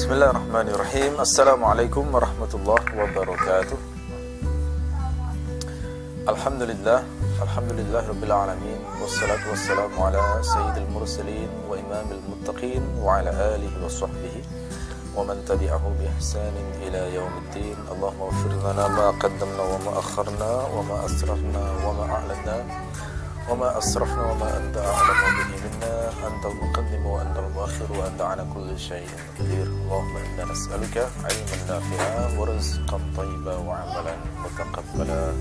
بسم 0.00 0.12
الله 0.12 0.30
الرحمن 0.30 0.68
الرحيم 0.68 1.12
السلام 1.20 1.60
عليكم 1.64 2.14
ورحمة 2.14 2.52
الله 2.54 2.80
وبركاته 3.00 3.76
الحمد 6.28 6.62
لله 6.62 6.98
الحمد 7.44 7.72
لله 7.72 8.02
رب 8.08 8.22
العالمين 8.24 8.80
والصلاة 9.02 9.44
والسلام 9.50 9.92
على 10.00 10.20
سيد 10.40 10.76
المرسلين 10.88 11.48
وإمام 11.68 12.06
المتقين 12.16 12.82
وعلى 13.04 13.30
آله 13.30 13.84
وصحبه 13.84 14.36
ومن 15.16 15.44
تبعه 15.44 15.84
بإحسان 16.00 16.56
إلى 16.80 17.14
يوم 17.20 17.32
الدين 17.44 17.76
اللهم 17.92 18.20
اغفر 18.20 18.52
لنا 18.72 18.88
ما 18.88 19.06
قدمنا 19.20 19.62
وما 19.62 19.92
أخرنا 19.98 20.50
وما 20.76 20.96
أسررنا 21.06 21.64
وما 21.84 22.04
أعلنا 22.08 22.56
وما 23.49 23.77
أسرفنا 23.77 24.23
وما 24.23 24.57
أنت 24.57 24.77
أعلم 24.77 25.21
به 25.37 25.49
منا 25.65 25.93
أنت 26.27 26.45
المقدم 26.45 27.05
وأنت 27.05 27.37
المؤخر 27.37 27.91
وأنت 27.91 28.21
على 28.21 28.45
كل 28.53 28.79
شيء 28.79 29.07
قدير 29.39 29.67
اللهم 29.67 30.13
إنا 30.17 30.43
نسألك 30.51 30.97
علما 30.97 31.57
نافعا 31.67 32.39
ورزقا 32.39 32.99
طيبا 33.17 33.55
وعملا 33.55 34.15
متقبلا 34.45 35.33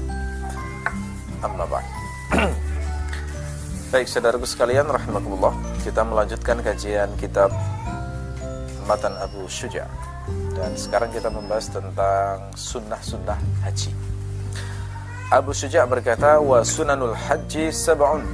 أما 1.45 1.65
بعد 1.65 1.87
Baik 3.95 4.11
saudaraku 4.11 4.43
sekalian 4.43 4.91
rahimakumullah 4.91 5.55
Kita 5.87 6.03
melanjutkan 6.03 6.59
kajian 6.66 7.15
kitab 7.15 7.55
Matan 8.91 9.15
Abu 9.23 9.47
Syuja 9.47 9.87
Dan 10.51 10.75
sekarang 10.75 11.15
kita 11.15 11.30
membahas 11.30 11.71
tentang 11.71 12.43
sunnah-sunnah 12.59 13.39
haji 13.62 14.08
Abu 15.30 15.54
Syuja' 15.54 15.86
berkata 15.86 16.42
wa 16.42 16.66
sunanul 16.66 17.14
haji 17.14 17.70
sab'un. 17.70 18.26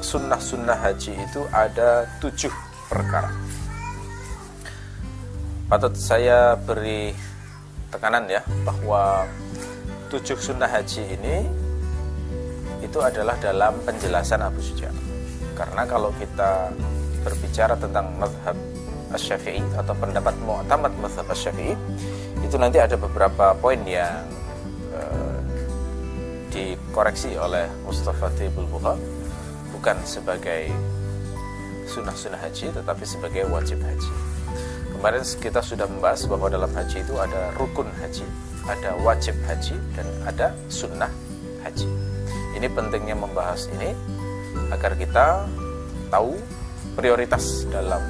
Sunnah-sunnah 0.00 0.80
haji 0.80 1.12
itu 1.12 1.44
ada 1.52 2.08
tujuh 2.24 2.48
perkara. 2.88 3.28
Patut 5.68 5.92
saya 5.92 6.56
beri 6.56 7.12
tekanan 7.92 8.32
ya 8.32 8.40
bahwa 8.64 9.28
tujuh 10.08 10.40
sunnah 10.40 10.72
haji 10.72 11.20
ini 11.20 11.44
itu 12.80 12.96
adalah 12.96 13.36
dalam 13.44 13.76
penjelasan 13.84 14.40
Abu 14.40 14.64
Syuja' 14.64 14.88
karena 15.52 15.84
kalau 15.84 16.08
kita 16.16 16.72
berbicara 17.28 17.76
tentang 17.76 18.08
madhab 18.16 18.56
Asy-Syafi'i 19.12 19.60
atau 19.76 19.92
pendapat 19.92 20.32
mu'tamad 20.40 20.96
madhab 20.96 21.28
Asy-Syafi'i 21.28 21.76
itu 22.40 22.56
nanti 22.56 22.80
ada 22.80 22.96
beberapa 22.96 23.52
poin 23.60 23.84
yang 23.84 24.37
dikoreksi 26.48 27.36
oleh 27.36 27.68
Mustafa 27.84 28.32
Tibul 28.36 28.68
Buha 28.68 28.96
bukan 29.72 29.96
sebagai 30.04 30.72
sunnah-sunnah 31.88 32.40
haji 32.40 32.72
tetapi 32.72 33.04
sebagai 33.04 33.48
wajib 33.48 33.80
haji. 33.80 34.12
Kemarin 34.92 35.22
kita 35.22 35.60
sudah 35.62 35.86
membahas 35.86 36.26
bahwa 36.26 36.50
dalam 36.50 36.72
haji 36.74 37.00
itu 37.00 37.14
ada 37.16 37.54
rukun 37.54 37.86
haji 38.02 38.26
ada 38.68 38.92
wajib 39.00 39.32
haji 39.48 39.80
dan 39.96 40.06
ada 40.28 40.52
sunnah 40.68 41.08
haji. 41.64 41.88
Ini 42.54 42.68
pentingnya 42.68 43.16
membahas 43.16 43.66
ini 43.72 43.96
agar 44.68 44.92
kita 44.94 45.48
tahu 46.12 46.36
prioritas 46.92 47.64
dalam 47.72 48.04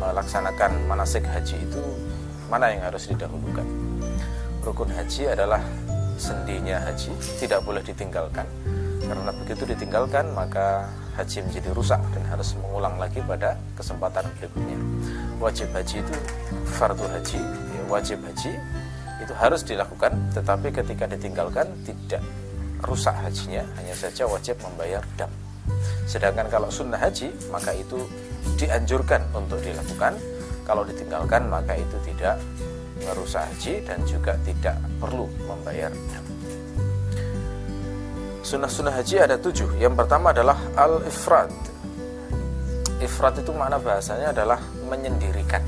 melaksanakan 0.00 0.88
manasik 0.88 1.28
haji 1.28 1.60
itu 1.60 1.82
mana 2.48 2.72
yang 2.72 2.88
harus 2.88 3.04
didahulukan. 3.04 3.66
Rukun 4.64 4.88
haji 4.88 5.28
adalah 5.28 5.60
sendinya 6.18 6.82
haji 6.82 7.14
tidak 7.38 7.62
boleh 7.62 7.80
ditinggalkan. 7.80 8.44
Karena 9.08 9.32
begitu 9.32 9.64
ditinggalkan 9.64 10.34
maka 10.36 10.90
haji 11.16 11.46
menjadi 11.48 11.70
rusak 11.72 12.02
dan 12.12 12.22
harus 12.28 12.52
mengulang 12.60 13.00
lagi 13.00 13.24
pada 13.24 13.56
kesempatan 13.78 14.26
berikutnya. 14.36 14.78
Wajib 15.40 15.70
haji 15.72 16.04
itu 16.04 16.14
fardu 16.76 17.06
haji. 17.08 17.40
Ya, 17.40 17.82
wajib 17.88 18.18
haji 18.26 18.52
itu 19.18 19.32
harus 19.34 19.62
dilakukan 19.64 20.12
tetapi 20.36 20.68
ketika 20.74 21.08
ditinggalkan 21.08 21.72
tidak 21.86 22.20
rusak 22.84 23.14
hajinya. 23.16 23.64
Hanya 23.80 23.94
saja 23.96 24.28
wajib 24.28 24.60
membayar 24.60 25.00
dam. 25.16 25.30
Sedangkan 26.04 26.50
kalau 26.52 26.68
sunnah 26.68 27.00
haji 27.00 27.32
maka 27.48 27.72
itu 27.72 28.02
dianjurkan 28.60 29.24
untuk 29.32 29.62
dilakukan. 29.62 30.18
Kalau 30.68 30.84
ditinggalkan 30.84 31.48
maka 31.48 31.80
itu 31.80 31.96
tidak 32.04 32.36
merusak 33.02 33.46
haji 33.52 33.84
dan 33.86 33.98
juga 34.06 34.34
tidak 34.42 34.76
perlu 34.98 35.30
membayar 35.46 35.92
Sunnah-sunnah 38.48 38.96
haji 38.96 39.20
ada 39.20 39.36
tujuh. 39.36 39.76
Yang 39.76 39.92
pertama 39.92 40.32
adalah 40.32 40.56
al-ifrad. 40.72 41.52
Ifrad 42.96 43.44
itu 43.44 43.52
makna 43.52 43.76
bahasanya 43.76 44.32
adalah 44.32 44.56
menyendirikan. 44.88 45.60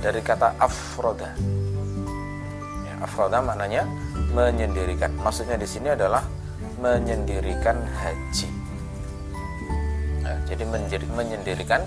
Dari 0.00 0.24
kata 0.24 0.56
afroda. 0.56 1.36
Ya, 2.88 2.94
afroda 3.04 3.44
maknanya 3.44 3.84
menyendirikan. 4.32 5.12
Maksudnya 5.20 5.60
di 5.60 5.68
sini 5.68 5.92
adalah 5.92 6.24
menyendirikan 6.80 7.76
haji. 7.84 8.48
Ya, 10.24 10.32
jadi 10.48 10.64
menyendirikan 11.04 11.84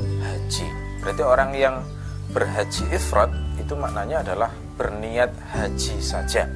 haji. 0.00 0.66
Berarti 1.04 1.22
orang 1.28 1.50
yang 1.52 1.84
berhaji 2.32 2.88
ifrad 2.88 3.28
itu 3.62 3.78
maknanya 3.78 4.26
adalah 4.26 4.50
berniat 4.74 5.30
haji 5.54 5.96
saja. 6.02 6.50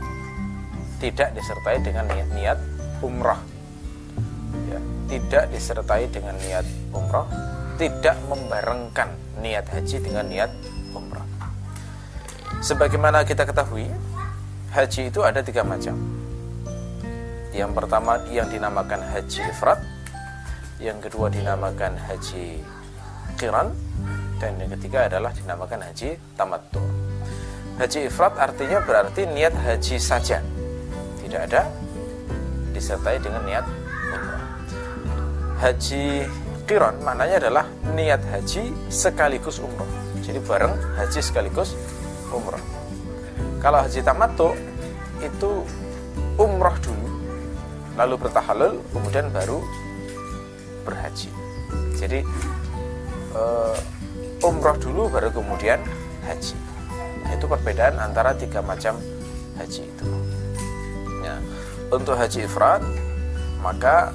Tidak 0.98 1.30
disertai 1.32 1.78
dengan 1.80 2.10
niat-niat 2.10 2.58
umrah. 3.00 3.40
Ya, 4.66 4.80
tidak 5.06 5.44
disertai 5.54 6.10
dengan 6.10 6.34
niat 6.42 6.66
umrah 6.90 7.28
tidak 7.76 8.16
membarengkan 8.26 9.12
niat 9.44 9.68
haji 9.68 10.00
dengan 10.00 10.24
niat 10.26 10.48
umrah. 10.96 11.24
Sebagaimana 12.64 13.20
kita 13.28 13.44
ketahui 13.44 13.92
haji 14.72 15.12
itu 15.12 15.20
ada 15.20 15.44
tiga 15.44 15.60
macam. 15.60 15.92
Yang 17.52 17.72
pertama 17.76 18.20
yang 18.32 18.48
dinamakan 18.48 19.00
haji 19.12 19.40
ifrat. 19.52 19.80
Yang 20.76 21.08
kedua 21.08 21.32
dinamakan 21.32 21.96
haji 21.96 22.60
kiran 23.40 23.72
dan 24.36 24.60
yang 24.60 24.68
ketiga 24.76 25.08
adalah 25.08 25.32
dinamakan 25.32 25.80
haji 25.88 26.20
tamattu 26.36 26.95
haji 27.76 28.08
ifrat 28.08 28.34
artinya 28.40 28.80
berarti 28.80 29.28
niat 29.28 29.52
haji 29.52 29.96
saja 30.00 30.40
tidak 31.20 31.40
ada 31.52 31.62
disertai 32.76 33.16
dengan 33.20 33.40
niat 33.48 33.64
umrah. 34.12 34.44
Haji 35.56 36.28
kiron 36.68 37.00
maknanya 37.00 37.36
adalah 37.40 37.64
niat 37.96 38.20
haji 38.28 38.72
sekaligus 38.92 39.60
umrah. 39.60 39.88
Jadi 40.20 40.40
bareng 40.44 40.76
haji 41.00 41.20
sekaligus 41.24 41.72
umrah. 42.28 42.60
Kalau 43.64 43.80
haji 43.80 44.00
tamattu 44.04 44.52
itu 45.24 45.64
umrah 46.36 46.76
dulu, 46.84 47.08
lalu 47.96 48.14
bertahalul, 48.20 48.72
kemudian 48.92 49.32
baru 49.32 49.64
berhaji. 50.84 51.32
Jadi 51.96 52.20
uh, 53.32 53.76
umrah 54.44 54.76
dulu 54.76 55.08
baru 55.08 55.32
kemudian 55.32 55.80
haji. 56.28 56.65
Nah, 57.26 57.34
itu 57.34 57.50
perbedaan 57.50 57.98
antara 57.98 58.30
tiga 58.38 58.62
macam 58.62 58.94
haji 59.58 59.82
itu. 59.82 60.06
Untuk 61.86 62.18
haji 62.18 62.50
ifrad 62.50 62.82
maka 63.62 64.10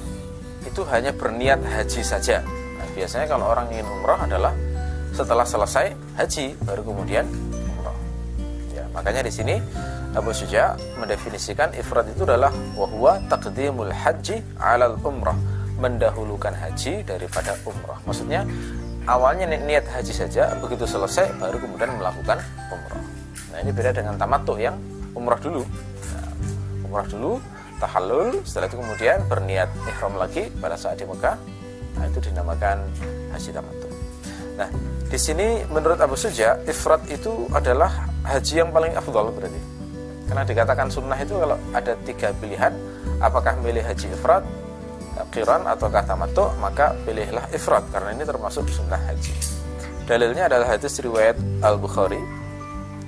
itu 0.67 0.83
hanya 0.91 1.15
berniat 1.15 1.59
haji 1.63 2.03
saja. 2.03 2.43
Nah, 2.77 2.87
biasanya 2.95 3.27
kalau 3.31 3.51
orang 3.51 3.71
ingin 3.71 3.87
umroh 3.87 4.19
adalah 4.19 4.53
setelah 5.11 5.43
selesai 5.47 5.91
haji 6.19 6.55
baru 6.67 6.83
kemudian 6.83 7.27
umroh. 7.51 7.95
Ya, 8.75 8.87
makanya 8.91 9.27
di 9.27 9.33
sini 9.33 9.55
Abu 10.11 10.35
Syuja 10.35 10.75
mendefinisikan 10.99 11.71
ifrad 11.75 12.11
itu 12.11 12.27
adalah 12.27 12.51
wahwa 12.75 13.23
taqdimul 13.31 13.91
haji 13.91 14.43
alal 14.59 14.99
umrah. 15.03 15.35
Mendahulukan 15.81 16.53
haji 16.53 17.01
daripada 17.01 17.57
umrah. 17.65 17.97
Maksudnya 18.05 18.45
awalnya 19.09 19.49
niat 19.49 19.89
haji 19.89 20.13
saja 20.13 20.53
begitu 20.61 20.85
selesai 20.85 21.33
baru 21.41 21.57
kemudian 21.57 21.97
melakukan 21.97 22.37
umrah. 22.69 23.00
nah 23.00 23.00
ini 23.61 23.71
beda 23.71 23.93
dengan 23.93 24.17
tamattu 24.17 24.57
yang 24.57 24.75
umrah 25.13 25.37
dulu. 25.37 25.63
Nah, 25.63 26.27
umrah 26.85 27.07
dulu 27.07 27.37
tahallul 27.81 28.45
setelah 28.45 28.69
itu 28.69 28.77
kemudian 28.77 29.17
berniat 29.25 29.69
ihram 29.89 30.13
lagi 30.13 30.53
pada 30.61 30.77
saat 30.77 31.01
di 31.01 31.05
Mekah. 31.09 31.37
Nah 31.97 32.05
itu 32.05 32.19
dinamakan 32.21 32.77
haji 33.33 33.49
tamattu. 33.49 33.87
Nah 34.55 34.69
di 35.09 35.17
sini 35.17 35.65
menurut 35.67 35.97
Abu 35.97 36.13
Suja 36.13 36.61
ifrat 36.69 37.03
itu 37.09 37.49
adalah 37.51 38.05
haji 38.21 38.61
yang 38.61 38.69
paling 38.69 38.93
afdol 38.93 39.33
berarti. 39.33 39.61
Karena 40.29 40.47
dikatakan 40.47 40.87
sunnah 40.87 41.19
itu 41.19 41.35
kalau 41.35 41.57
ada 41.75 41.93
tiga 42.07 42.31
pilihan 42.39 42.71
apakah 43.19 43.57
milih 43.59 43.83
haji 43.83 44.07
ifrat 44.15 44.45
kiran 45.35 45.67
ataukah 45.67 46.05
tamattu 46.05 46.47
maka 46.61 46.95
pilihlah 47.03 47.49
ifrat. 47.51 47.83
Karena 47.89 48.13
ini 48.15 48.23
termasuk 48.23 48.69
sunnah 48.69 49.01
haji. 49.09 49.35
Dalilnya 50.05 50.47
adalah 50.47 50.77
hadis 50.77 51.01
riwayat 51.01 51.35
Al 51.65 51.75
Bukhari 51.81 52.40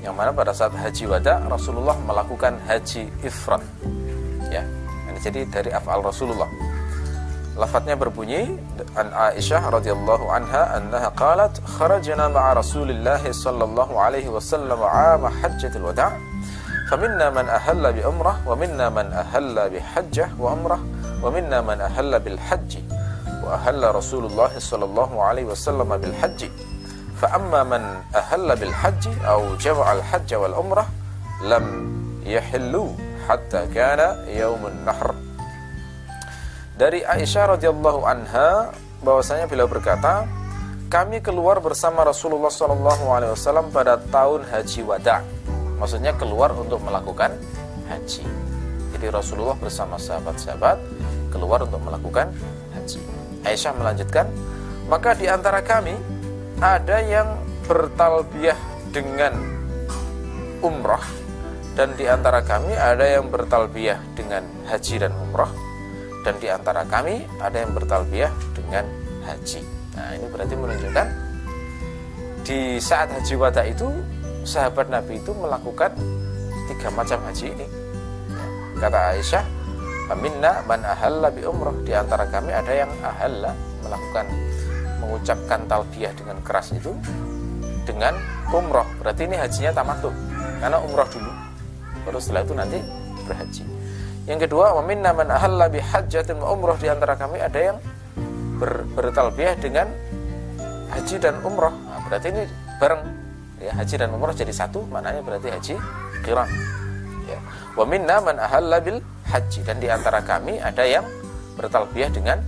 yang 0.04 0.14
mana 0.14 0.36
pada 0.36 0.52
saat 0.52 0.76
haji 0.76 1.08
wada 1.08 1.40
Rasulullah 1.48 1.96
melakukan 2.04 2.60
haji 2.68 3.08
ifrat 3.24 3.64
ya 4.52 4.62
jadi 5.24 5.48
dari 5.48 5.72
afal 5.72 6.04
Rasulullah 6.04 6.52
Lafadznya 7.54 7.94
berbunyi 7.94 8.58
an 8.98 9.14
Aisyah 9.14 9.70
radhiyallahu 9.70 10.26
anha 10.26 10.74
annaha 10.74 11.14
qalat 11.14 11.54
kharajna 11.78 12.26
ma'a 12.26 12.58
Rasulillah 12.58 13.22
sallallahu 13.22 13.94
alaihi 13.94 14.26
wasallam 14.26 14.82
'ama 14.82 15.30
hajjatul 15.30 15.86
wada' 15.86 16.18
faminna 16.90 17.30
man 17.30 17.46
ahalla 17.46 17.94
bi 17.94 18.02
umrah 18.02 18.42
wa 18.42 18.58
minna 18.58 18.90
man 18.90 19.14
ahalla 19.14 19.70
bi 19.70 19.78
hajjah 19.78 20.34
wa 20.34 20.58
umrah 20.58 20.82
wa 21.22 21.30
minna 21.30 21.62
man 21.62 21.78
ahalla 21.78 22.18
bil 22.18 22.42
hajji 22.42 22.82
wa 23.46 23.54
ahalla 23.54 23.94
Rasulullah 23.94 24.50
sallallahu 24.50 25.14
alaihi 25.22 25.46
wasallam 25.46 25.94
bil 25.94 26.16
hajji 26.18 26.50
bil 28.58 28.74
hajji 28.74 29.14
aw 29.24 29.42
jama'a 29.60 30.00
al 30.00 30.04
hajj 30.04 30.30
wal 30.36 30.56
umrah 30.60 30.88
lam 31.44 31.66
yahillu 32.24 32.96
hatta 33.28 33.68
kana 33.72 34.24
yaumun 34.28 34.84
nahr 34.84 35.14
dari 36.74 37.06
Aisyah 37.06 37.54
radhiyallahu 37.54 38.02
anha 38.02 38.74
bahwasanya 39.06 39.46
beliau 39.46 39.70
berkata, 39.70 40.26
kami 40.90 41.22
keluar 41.22 41.62
bersama 41.62 42.02
Rasulullah 42.02 42.50
SAW 42.50 43.70
pada 43.70 44.02
tahun 44.10 44.42
Haji 44.50 44.82
Wada. 44.82 45.22
Maksudnya 45.78 46.18
keluar 46.18 46.50
untuk 46.56 46.82
melakukan 46.82 47.36
haji. 47.92 48.26
Jadi 48.96 49.06
Rasulullah 49.12 49.54
bersama 49.60 50.02
sahabat-sahabat 50.02 50.82
keluar 51.30 51.62
untuk 51.62 51.78
melakukan 51.84 52.34
haji. 52.74 53.02
Aisyah 53.46 53.74
melanjutkan, 53.78 54.26
maka 54.90 55.14
di 55.14 55.30
antara 55.30 55.62
kami 55.62 55.94
ada 56.64 57.04
yang 57.04 57.28
bertalbiyah 57.68 58.56
dengan 58.96 59.36
umrah 60.64 61.04
dan 61.76 61.92
di 62.00 62.08
antara 62.08 62.40
kami 62.40 62.72
ada 62.72 63.04
yang 63.04 63.28
bertalbiyah 63.28 64.00
dengan 64.16 64.48
haji 64.72 64.96
dan 65.04 65.12
umrah 65.12 65.52
dan 66.24 66.40
di 66.40 66.48
antara 66.48 66.88
kami 66.88 67.28
ada 67.44 67.68
yang 67.68 67.76
bertalbiyah 67.76 68.32
dengan 68.56 68.88
haji. 69.28 69.60
Nah, 70.00 70.16
ini 70.16 70.26
berarti 70.32 70.56
menunjukkan 70.56 71.08
di 72.48 72.80
saat 72.80 73.12
haji 73.12 73.36
wada 73.36 73.68
itu 73.68 73.92
sahabat 74.48 74.88
Nabi 74.88 75.20
itu 75.20 75.36
melakukan 75.36 75.92
tiga 76.72 76.88
macam 76.96 77.20
haji 77.28 77.52
ini. 77.60 77.68
Kata 78.80 79.12
Aisyah, 79.12 79.44
"Minna 80.16 80.64
man 80.64 80.80
ahalla 80.88 81.28
bi 81.28 81.44
umrah." 81.44 81.76
Di 81.84 81.92
antara 81.92 82.24
kami 82.24 82.56
ada 82.56 82.72
yang 82.72 82.92
ahalla 83.04 83.52
melakukan 83.84 84.32
mengucapkan 85.04 85.68
talbiyah 85.68 86.16
dengan 86.16 86.40
keras 86.40 86.72
itu 86.72 86.96
dengan 87.84 88.16
umrah. 88.50 88.88
Berarti 89.04 89.28
ini 89.28 89.36
hajinya 89.36 89.76
tamattu. 89.76 90.10
Karena 90.64 90.80
umrah 90.80 91.08
dulu. 91.12 91.32
Baru 92.08 92.20
setelah 92.24 92.42
itu 92.48 92.56
nanti 92.56 92.80
berhaji. 93.28 93.64
Yang 94.24 94.40
kedua, 94.48 94.80
waminna 94.80 95.12
man 95.12 95.28
ahalla 95.28 95.68
bi 95.68 95.84
hajjatin 95.84 96.40
wa 96.40 96.56
umrah 96.56 96.80
di 96.80 96.88
antara 96.88 97.20
kami 97.20 97.44
ada 97.44 97.60
yang 97.60 97.78
ber, 98.56 98.88
bertalbiyah 98.96 99.60
dengan 99.60 99.92
haji 100.96 101.16
dan 101.20 101.44
umrah. 101.44 101.76
Nah, 101.76 102.00
berarti 102.08 102.32
ini 102.32 102.44
bareng 102.80 103.04
ya 103.60 103.72
haji 103.76 103.96
dan 104.00 104.10
umrah 104.16 104.32
jadi 104.32 104.56
satu, 104.56 104.88
maknanya 104.88 105.20
berarti 105.20 105.52
haji 105.52 105.76
qiran. 106.24 106.48
Ya. 107.28 107.40
Wa 107.76 107.84
minna 107.84 108.24
haji 108.24 109.60
dan 109.66 109.78
di 109.84 109.92
antara 109.92 110.24
kami 110.24 110.62
ada 110.64 110.88
yang 110.88 111.04
bertalbiyah 111.60 112.12
dengan 112.16 112.40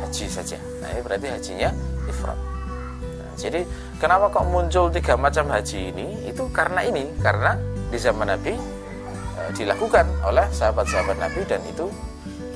haji 0.00 0.24
saja. 0.30 0.56
Nah, 0.84 1.00
berarti 1.00 1.26
hajinya 1.32 1.72
ifrat. 2.04 2.36
Nah, 3.00 3.32
jadi 3.40 3.64
kenapa 3.96 4.28
kok 4.28 4.44
muncul 4.52 4.92
tiga 4.92 5.16
macam 5.16 5.48
haji 5.48 5.88
ini? 5.96 6.28
Itu 6.28 6.52
karena 6.52 6.84
ini, 6.84 7.08
karena 7.24 7.56
di 7.88 7.96
zaman 7.96 8.28
Nabi 8.28 8.84
Eh, 9.44 9.50
dilakukan 9.52 10.08
oleh 10.24 10.46
sahabat-sahabat 10.48 11.20
Nabi 11.20 11.44
dan 11.44 11.60
itu 11.68 11.90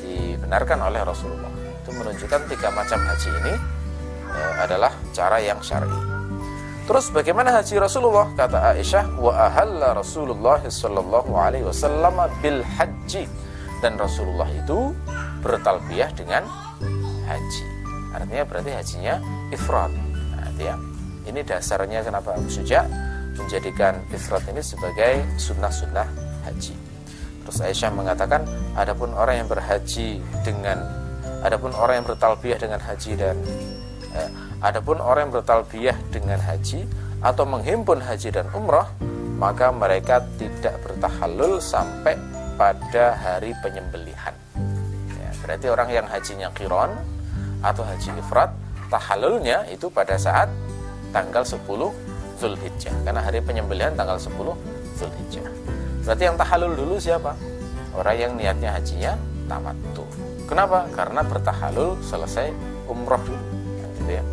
dibenarkan 0.01 0.79
oleh 0.89 1.05
Rasulullah. 1.05 1.53
Itu 1.85 1.91
menunjukkan 1.93 2.49
tiga 2.49 2.73
macam 2.73 3.03
haji 3.03 3.31
ini 3.45 3.55
e, 4.29 4.41
adalah 4.63 4.93
cara 5.13 5.37
yang 5.43 5.61
syar'i. 5.61 6.01
Terus 6.89 7.13
bagaimana 7.13 7.53
haji 7.61 7.77
Rasulullah? 7.77 8.33
Kata 8.33 8.73
Aisyah, 8.73 9.21
wa 9.21 9.33
ahalla 9.37 9.97
Rasulullah 9.97 10.65
sallallahu 10.65 11.33
alaihi 11.37 11.69
wasallam 11.69 12.17
bil 12.41 12.65
haji 12.65 13.29
dan 13.85 14.01
Rasulullah 14.01 14.49
itu 14.49 14.97
bertalbiyah 15.45 16.09
dengan 16.17 16.49
haji. 17.29 17.78
Artinya 18.13 18.45
berarti 18.45 18.71
hajinya 18.73 19.15
ifrat. 19.53 19.93
Nah, 20.35 20.51
ya. 20.57 20.75
Ini 21.29 21.45
dasarnya 21.45 22.01
kenapa 22.01 22.41
Abu 22.41 22.49
Suja 22.49 22.89
menjadikan 23.37 24.01
ifrat 24.11 24.49
ini 24.49 24.65
sebagai 24.65 25.21
sunnah-sunnah 25.37 26.09
haji. 26.49 26.73
Terus 27.45 27.59
Aisyah 27.65 27.93
mengatakan, 27.93 28.49
adapun 28.73 29.13
orang 29.13 29.45
yang 29.45 29.49
berhaji 29.49 30.21
dengan 30.41 30.81
adapun 31.45 31.73
orang 31.77 32.03
yang 32.03 32.07
bertalbiyah 32.09 32.59
dengan 32.61 32.81
haji 32.81 33.13
dan 33.17 33.37
eh, 34.17 34.31
adapun 34.61 34.99
orang 34.99 35.29
yang 35.29 35.35
bertalbiyah 35.41 35.97
dengan 36.09 36.41
haji 36.41 36.85
atau 37.21 37.45
menghimpun 37.45 38.01
haji 38.05 38.29
dan 38.33 38.47
umrah, 38.53 38.89
maka 39.39 39.71
mereka 39.71 40.25
tidak 40.41 40.81
bertahalul 40.83 41.63
sampai 41.63 42.19
pada 42.59 43.15
hari 43.15 43.55
penyembelihan. 43.63 44.35
Ya, 45.15 45.31
berarti 45.45 45.67
orang 45.71 45.89
yang 45.95 46.07
hajinya 46.11 46.51
kiron 46.53 46.91
atau 47.63 47.83
haji 47.83 48.11
ifrat, 48.19 48.51
tahalulnya 48.89 49.67
itu 49.69 49.91
pada 49.91 50.15
saat 50.15 50.49
tanggal 51.11 51.43
10 51.43 51.65
Zulhijjah 52.39 52.95
karena 53.03 53.21
hari 53.25 53.43
penyembelihan 53.43 53.93
tanggal 53.99 54.17
10 54.21 54.33
Zulhijjah. 54.95 55.47
Berarti 56.07 56.25
yang 56.25 56.37
tahalul 56.41 56.73
dulu 56.73 56.95
siapa? 56.97 57.37
Orang 57.93 58.17
yang 58.17 58.33
niatnya 58.39 58.73
hajinya 58.73 59.13
tamat 59.51 59.77
tuh. 59.93 60.07
Kenapa? 60.49 60.89
Karena 60.97 61.21
bertahalul 61.21 62.01
selesai 62.01 62.49
umroh 62.89 63.21
dulu. 63.21 63.45
Gitu 64.01 64.11
ya. 64.17 64.25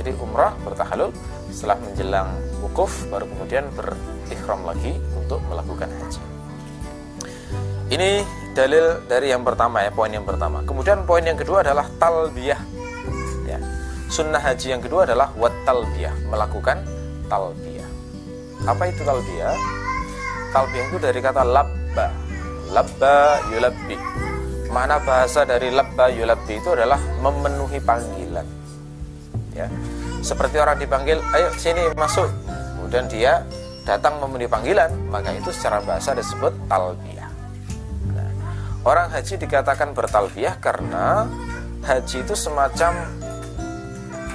Jadi 0.00 0.14
umroh 0.22 0.54
bertahalul 0.62 1.10
setelah 1.50 1.76
menjelang 1.82 2.30
wukuf 2.62 3.10
baru 3.10 3.26
kemudian 3.26 3.66
berikhram 3.74 4.62
lagi 4.62 4.96
untuk 5.18 5.42
melakukan 5.50 5.90
haji. 5.90 6.37
Ini 7.88 8.20
dalil 8.52 9.00
dari 9.08 9.32
yang 9.32 9.40
pertama 9.40 9.80
ya, 9.80 9.88
poin 9.88 10.12
yang 10.12 10.28
pertama. 10.28 10.60
Kemudian 10.60 11.08
poin 11.08 11.24
yang 11.24 11.40
kedua 11.40 11.64
adalah 11.64 11.88
talbiyah. 11.96 12.60
Ya. 13.48 13.58
Sunnah 14.12 14.44
haji 14.44 14.76
yang 14.76 14.82
kedua 14.84 15.08
adalah 15.08 15.32
wat 15.40 15.56
talbiyah, 15.64 16.12
melakukan 16.28 16.84
talbiyah. 17.32 17.88
Apa 18.68 18.92
itu 18.92 19.00
talbiyah? 19.08 19.56
Talbiyah 20.52 20.84
itu 20.92 20.98
dari 21.00 21.20
kata 21.24 21.40
labba. 21.48 22.12
Labba 22.68 23.40
yulabbi. 23.56 23.96
Mana 24.68 25.00
bahasa 25.00 25.48
dari 25.48 25.72
labba 25.72 26.12
yulabbi 26.12 26.60
itu 26.60 26.68
adalah 26.76 27.00
memenuhi 27.24 27.80
panggilan. 27.80 28.44
Ya. 29.56 29.64
Seperti 30.20 30.60
orang 30.60 30.76
dipanggil, 30.76 31.24
ayo 31.32 31.48
sini 31.56 31.88
masuk. 31.96 32.28
Kemudian 32.76 33.08
dia 33.08 33.40
datang 33.88 34.20
memenuhi 34.20 34.44
panggilan, 34.44 34.92
maka 35.08 35.32
itu 35.32 35.48
secara 35.56 35.80
bahasa 35.80 36.12
disebut 36.12 36.52
talbiyah. 36.68 37.17
Orang 38.86 39.10
haji 39.10 39.34
dikatakan 39.42 39.90
bertalbiyah 39.90 40.62
karena 40.62 41.26
haji 41.82 42.22
itu 42.22 42.34
semacam 42.38 42.94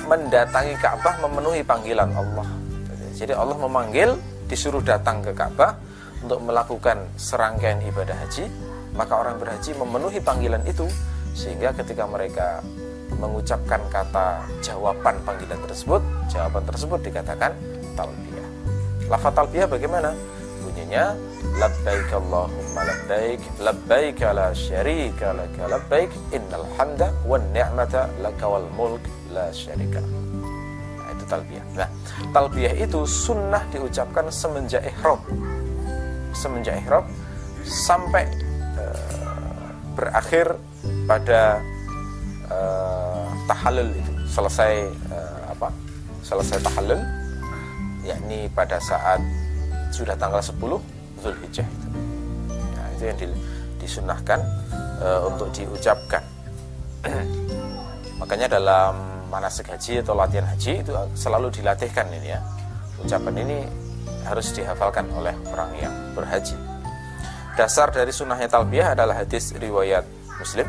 mendatangi 0.04 0.76
Ka'bah 0.78 1.16
memenuhi 1.24 1.64
panggilan 1.64 2.12
Allah. 2.12 2.48
Jadi 3.16 3.32
Allah 3.32 3.56
memanggil, 3.56 4.20
disuruh 4.52 4.84
datang 4.84 5.24
ke 5.24 5.32
Ka'bah, 5.32 5.80
untuk 6.24 6.40
melakukan 6.44 7.08
serangkaian 7.16 7.80
ibadah 7.88 8.16
haji, 8.16 8.48
maka 8.96 9.16
orang 9.16 9.40
berhaji 9.40 9.76
memenuhi 9.76 10.20
panggilan 10.24 10.64
itu 10.64 10.88
sehingga 11.34 11.74
ketika 11.76 12.08
mereka 12.08 12.64
mengucapkan 13.18 13.80
kata 13.90 14.44
jawaban 14.60 15.20
panggilan 15.24 15.60
tersebut, 15.68 16.02
jawaban 16.32 16.64
tersebut 16.68 17.00
dikatakan 17.00 17.52
talbiyah. 17.96 18.48
Lafaz 19.08 19.34
talbiyah 19.36 19.68
bagaimana? 19.68 20.12
Bunyinya 20.74 21.13
labbaik 21.62 22.10
Allahumma 22.10 22.82
labbaik 22.82 23.42
labbaik 23.62 24.25
la 24.25 24.50
syarika 24.58 25.30
laka 25.30 25.70
labbaik 25.70 26.10
innal 26.34 26.65
hamda 26.74 27.13
wan 27.30 27.46
ni'mata 27.53 28.10
laka 28.18 28.42
wal 28.50 28.65
mulk 28.74 29.06
la 29.30 29.53
syarika. 29.53 30.01
Nah, 30.01 31.13
itu 31.13 31.30
talbiyah. 31.30 31.65
Nah, 31.77 31.86
talbiyah 32.34 32.74
itu 32.74 33.06
sunnah 33.06 33.62
diucapkan 33.70 34.34
semenjak 34.34 34.82
ihram. 34.82 35.22
Semenjak 36.34 36.82
ihram 36.82 37.06
sampai 37.62 38.25
uh, 38.74 39.70
berakhir 39.94 40.58
pada 41.06 41.62
uh, 42.50 43.30
tahallul 43.46 43.94
itu. 43.94 44.13
Selesai 44.25 44.89
uh, 45.13 45.53
apa? 45.53 45.70
Selesai 46.25 46.65
tahallul 46.65 46.98
yakni 48.01 48.50
pada 48.58 48.82
saat 48.82 49.22
sudah 49.94 50.18
tanggal 50.18 50.42
10 50.42 50.58
Zulhijjah. 51.22 51.68
Nah, 52.50 52.88
itu 52.98 53.04
yang 53.06 53.18
disunahkan 53.78 54.42
uh, 54.98 55.30
untuk 55.30 55.54
diucapkan. 55.54 56.26
Makanya 58.20 58.50
dalam 58.58 58.98
manasik 59.30 59.70
haji 59.70 60.02
atau 60.02 60.18
latihan 60.18 60.50
haji 60.50 60.82
itu 60.82 60.92
selalu 61.14 61.54
dilatihkan 61.54 62.10
ini 62.10 62.34
ya. 62.34 62.42
Ucapan 63.06 63.38
ini 63.38 63.58
harus 64.26 64.50
dihafalkan 64.58 65.06
oleh 65.14 65.36
orang 65.54 65.70
yang 65.78 65.94
berhaji. 66.18 66.58
Dasar 67.54 67.94
dari 67.94 68.10
sunnahnya 68.10 68.50
talbiyah 68.50 68.98
adalah 68.98 69.22
hadis 69.22 69.54
riwayat 69.54 70.02
Muslim 70.42 70.66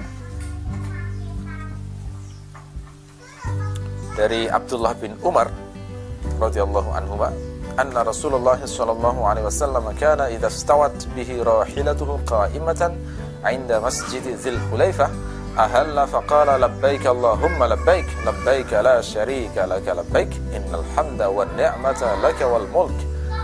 dari 4.14 4.46
Abdullah 4.46 4.94
bin 4.94 5.16
Umar 5.24 5.50
radhiyallahu 6.38 6.90
anhu 6.92 7.18
anna 7.74 8.06
Rasulullah 8.06 8.58
sallallahu 8.58 9.26
alaihi 9.26 9.46
wasallam 9.50 9.90
kana 9.98 10.30
idza 10.30 10.50
stawat 10.50 10.94
bihi 11.16 11.42
rahilatuhu 11.42 12.22
qa'imatan 12.22 12.94
'inda 13.42 13.82
masjid 13.82 14.22
Dzil 14.22 14.58
Hulaifah 14.70 15.10
ahalla 15.58 16.06
faqala 16.06 16.54
labbaik 16.58 17.02
Allahumma 17.06 17.70
labbaik 17.74 18.06
labbaik 18.22 18.70
la 18.78 19.02
syarika 19.02 19.66
lak 19.66 19.86
labbaik 19.86 20.30
innal 20.54 20.86
hamda 20.94 21.26
wan 21.30 21.50
ni'mata 21.58 22.14
lak 22.22 22.38
wal 22.46 22.66
mulk 22.70 22.94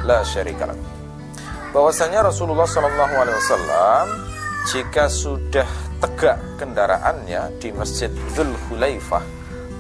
la 0.07 0.23
syarika 0.23 0.71
lak 0.71 0.79
bahwasanya 1.75 2.27
Rasulullah 2.27 2.67
sallallahu 2.67 3.15
alaihi 3.15 3.39
wasallam 3.39 4.07
jika 4.71 5.11
sudah 5.11 5.67
tegak 5.99 6.39
kendaraannya 6.59 7.51
di 7.59 7.75
Masjid 7.75 8.11
Dzul 8.35 8.55
Hulaifah 8.71 9.23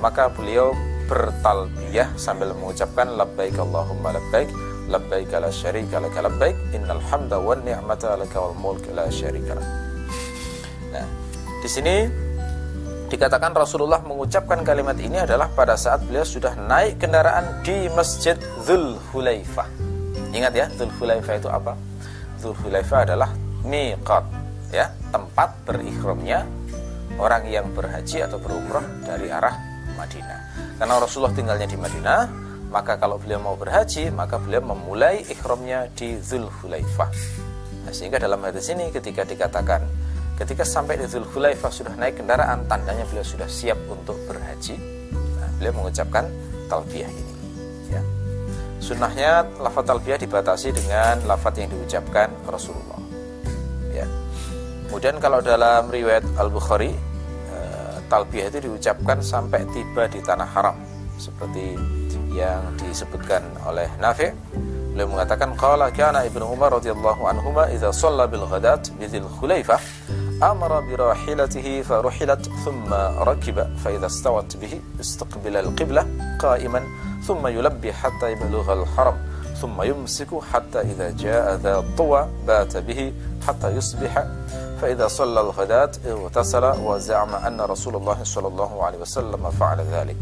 maka 0.02 0.26
beliau 0.30 0.74
bertalbiyah 1.10 2.14
sambil 2.14 2.54
mengucapkan 2.54 3.18
labbaik 3.18 3.58
Allahumma 3.58 4.14
labbaik 4.14 4.46
labbaik 4.86 5.34
la 5.34 5.50
syarika 5.50 5.98
lak 5.98 6.14
labbaik 6.14 6.54
innal 6.70 7.02
hamda 7.10 7.42
wan 7.42 7.66
ni'mata 7.66 8.14
lak 8.14 8.30
wal 8.38 8.54
mulk 8.54 8.86
la 8.94 9.10
syarika. 9.10 9.58
Nah, 10.94 11.06
di 11.62 11.68
sini 11.70 12.06
dikatakan 13.10 13.50
Rasulullah 13.54 14.02
mengucapkan 14.06 14.62
kalimat 14.62 14.94
ini 15.02 15.18
adalah 15.18 15.50
pada 15.50 15.74
saat 15.74 16.06
beliau 16.06 16.22
sudah 16.22 16.54
naik 16.54 17.02
kendaraan 17.02 17.62
di 17.66 17.90
Masjid 17.90 18.38
Dzul 18.62 18.98
Hulaifah. 19.10 19.66
Ingat 20.30 20.52
ya, 20.54 20.66
Dzul 20.70 20.94
Hulaifah 20.94 21.34
itu 21.38 21.50
apa? 21.50 21.74
Dzul 22.38 22.54
Hulaifah 22.54 22.98
adalah 23.10 23.30
miqat, 23.66 24.24
ya, 24.70 24.94
tempat 25.10 25.58
berikhramnya 25.66 26.46
orang 27.18 27.50
yang 27.50 27.66
berhaji 27.74 28.22
atau 28.22 28.38
berumrah 28.38 28.86
dari 29.02 29.26
arah 29.26 29.69
Madinah. 30.00 30.40
Karena 30.80 30.94
Rasulullah 30.96 31.34
tinggalnya 31.36 31.68
di 31.68 31.76
Madinah, 31.76 32.20
maka 32.72 32.96
kalau 32.96 33.20
beliau 33.20 33.42
mau 33.42 33.58
berhaji, 33.58 34.08
maka 34.14 34.40
beliau 34.40 34.64
memulai 34.64 35.26
ikhramnya 35.28 35.90
di 35.92 36.16
Zulhulaifah. 36.16 37.10
Nah, 37.84 37.92
sehingga 37.92 38.16
dalam 38.22 38.40
hadis 38.46 38.70
ini 38.70 38.88
ketika 38.94 39.26
dikatakan 39.26 39.84
ketika 40.40 40.64
sampai 40.64 40.96
di 40.96 41.04
Zulhulaifah 41.04 41.68
sudah 41.68 41.94
naik 41.98 42.22
kendaraan, 42.22 42.64
tandanya 42.64 43.04
beliau 43.10 43.26
sudah 43.26 43.50
siap 43.50 43.76
untuk 43.90 44.16
berhaji. 44.24 44.78
Nah, 45.12 45.50
beliau 45.60 45.74
mengucapkan 45.82 46.24
talbiyah 46.70 47.10
ini. 47.10 47.34
Ya. 47.90 48.02
Sunnahnya 48.80 49.44
lafaz 49.60 49.84
talbiyah 49.84 50.16
dibatasi 50.16 50.72
dengan 50.72 51.20
lafaz 51.26 51.58
yang 51.58 51.68
diucapkan 51.68 52.30
Rasulullah. 52.48 53.02
Ya. 53.90 54.06
Kemudian 54.88 55.18
kalau 55.18 55.42
dalam 55.42 55.90
riwayat 55.90 56.22
Al-Bukhari 56.38 57.09
talbiyah 58.11 58.47
itu 58.51 58.69
diucapkan 58.69 59.19
sampai 59.21 59.65
tiba 59.73 60.07
di 60.09 60.19
tanah 60.21 60.47
haram 60.55 60.75
seperti 61.15 61.75
yang 62.35 62.61
disebutkan 62.79 63.41
oleh 63.63 63.87
Nafi' 63.99 64.31
beliau 64.95 65.11
mengatakan 65.11 65.55
qala 65.59 65.91
kana 65.91 66.23
ibnu 66.23 66.43
Umar 66.47 66.71
radhiyallahu 66.75 67.27
anhuma 67.27 67.67
idza 67.71 67.91
shalla 67.91 68.27
bil 68.31 68.47
ghadat 68.47 68.91
bi 68.95 69.07
dzil 69.07 69.27
khulaifah 69.39 69.79
amara 70.39 70.79
bi 70.83 70.95
rahilatihi 70.95 71.83
fa 71.83 71.99
ruhilat 71.99 72.43
thumma 72.63 73.11
rakiba 73.27 73.67
fa 73.79 73.91
idza 73.91 74.07
stawat 74.07 74.55
bihi 74.55 74.79
istaqbala 74.99 75.63
al 75.63 75.71
qiblah 75.75 76.03
qa'iman 76.39 76.83
thumma 77.27 77.51
yulabbi 77.51 77.91
hatta 77.91 78.31
yablugha 78.31 78.71
al 78.79 78.87
haram 78.95 79.19
ثم 79.55 79.81
يمسك 79.81 80.27
حتى 80.51 80.79
إذا 80.91 81.07
جاء 81.15 81.55
ذا 81.63 81.83
طوى 81.97 82.27
بات 82.47 82.77
به 82.77 83.13
حتى 83.47 83.67
يصبح 83.71 84.11
فإذا 84.81 85.07
صلى 85.07 85.39
الغداة 85.41 85.91
اغتسل 86.05 86.65
وزعم 86.83 87.31
أن 87.35 87.61
رسول 87.61 87.95
الله 87.95 88.23
صلى 88.23 88.47
الله 88.47 88.71
عليه 88.83 88.99
وسلم 88.99 89.41
فعل 89.51 89.79
ذلك 89.81 90.21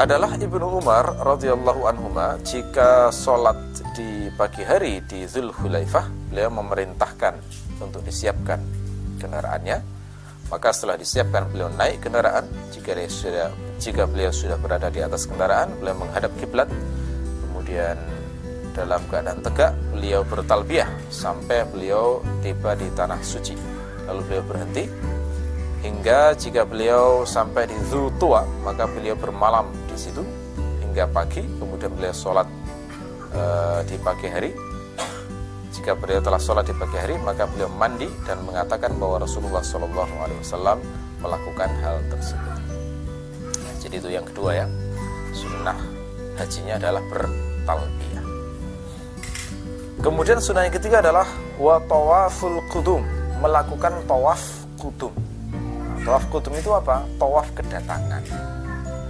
adalah 0.00 0.32
Ibnu 0.32 0.80
Umar 0.80 1.12
radhiyallahu 1.20 1.84
anhuma 1.84 2.40
jika 2.40 3.12
sholat 3.12 3.84
di 3.92 4.32
pagi 4.32 4.64
hari 4.64 5.04
di 5.04 5.28
Zulhulaifah 5.28 6.32
beliau 6.32 6.48
memerintahkan 6.48 7.36
untuk 7.84 8.00
disiapkan 8.00 8.64
kendaraannya 9.20 9.84
maka 10.48 10.72
setelah 10.72 10.96
disiapkan 10.96 11.52
beliau 11.52 11.68
naik 11.76 12.00
kendaraan 12.00 12.48
jika 12.72 12.96
dia 12.96 13.12
sudah 13.12 13.48
jika 13.76 14.08
beliau 14.08 14.32
sudah 14.32 14.56
berada 14.56 14.88
di 14.88 15.04
atas 15.04 15.28
kendaraan 15.28 15.68
beliau 15.76 16.00
menghadap 16.00 16.32
kiblat 16.40 16.72
kemudian 17.44 18.00
dalam 18.75 18.99
keadaan 19.07 19.39
tegak 19.39 19.71
beliau 19.95 20.27
bertalbiyah 20.27 20.91
sampai 21.07 21.63
beliau 21.71 22.19
tiba 22.43 22.75
di 22.75 22.91
tanah 22.91 23.23
suci. 23.23 23.55
Lalu 24.05 24.21
beliau 24.27 24.43
berhenti 24.43 24.83
hingga 25.81 26.35
jika 26.35 26.67
beliau 26.67 27.23
sampai 27.23 27.71
di 27.71 27.77
Zutua 27.87 28.43
maka 28.61 28.85
beliau 28.85 29.15
bermalam 29.15 29.71
di 29.87 29.95
situ 29.95 30.21
hingga 30.83 31.07
pagi 31.07 31.41
kemudian 31.57 31.95
beliau 31.95 32.11
sholat 32.11 32.45
e, 33.31 33.41
di 33.87 33.95
pagi 34.03 34.27
hari. 34.27 34.51
Jika 35.71 35.95
beliau 35.95 36.19
telah 36.19 36.39
sholat 36.39 36.67
di 36.67 36.75
pagi 36.75 36.99
hari 36.99 37.15
maka 37.23 37.47
beliau 37.47 37.71
mandi 37.71 38.11
dan 38.27 38.43
mengatakan 38.43 38.91
bahwa 38.99 39.23
Rasulullah 39.23 39.63
Shallallahu 39.63 40.13
Alaihi 40.19 40.39
Wasallam 40.43 40.77
melakukan 41.23 41.69
hal 41.79 42.03
tersebut. 42.11 42.53
Jadi 43.79 43.95
itu 44.03 44.09
yang 44.11 44.25
kedua 44.27 44.65
ya. 44.65 44.67
Sunnah 45.35 45.75
hajinya 46.39 46.79
adalah 46.79 47.03
bertalbiyah 47.11 48.34
Kemudian 50.05 50.37
sunnah 50.37 50.69
yang 50.69 50.75
ketiga 50.77 51.01
adalah 51.01 51.25
wa 51.57 51.81
tawaful 51.81 52.61
kudum, 52.69 53.01
melakukan 53.41 54.05
tawaf 54.05 54.37
kudum. 54.77 55.09
Nah, 55.49 55.97
tawaf 56.05 56.29
kudum 56.29 56.53
itu 56.53 56.69
apa? 56.77 57.01
Tawaf 57.17 57.49
kedatangan. 57.57 58.21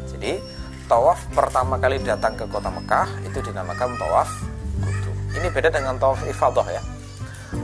Jadi 0.08 0.40
tawaf 0.88 1.20
pertama 1.36 1.76
kali 1.76 2.00
datang 2.00 2.40
ke 2.40 2.48
kota 2.48 2.72
Mekah 2.72 3.12
itu 3.28 3.44
dinamakan 3.44 3.92
tawaf 4.00 4.32
kudum. 4.80 5.16
Ini 5.36 5.52
beda 5.52 5.68
dengan 5.68 6.00
tawaf 6.00 6.24
ifadah 6.32 6.68
ya. 6.72 6.80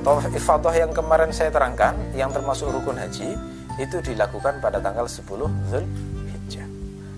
Tawaf 0.04 0.28
ifadah 0.36 0.76
yang 0.76 0.92
kemarin 0.92 1.32
saya 1.32 1.56
terangkan 1.56 1.96
yang 2.12 2.36
termasuk 2.36 2.68
rukun 2.68 3.00
haji 3.00 3.40
itu 3.80 3.98
dilakukan 4.12 4.60
pada 4.60 4.84
tanggal 4.84 5.08
10 5.08 5.24
Zulhijjah. 5.72 6.68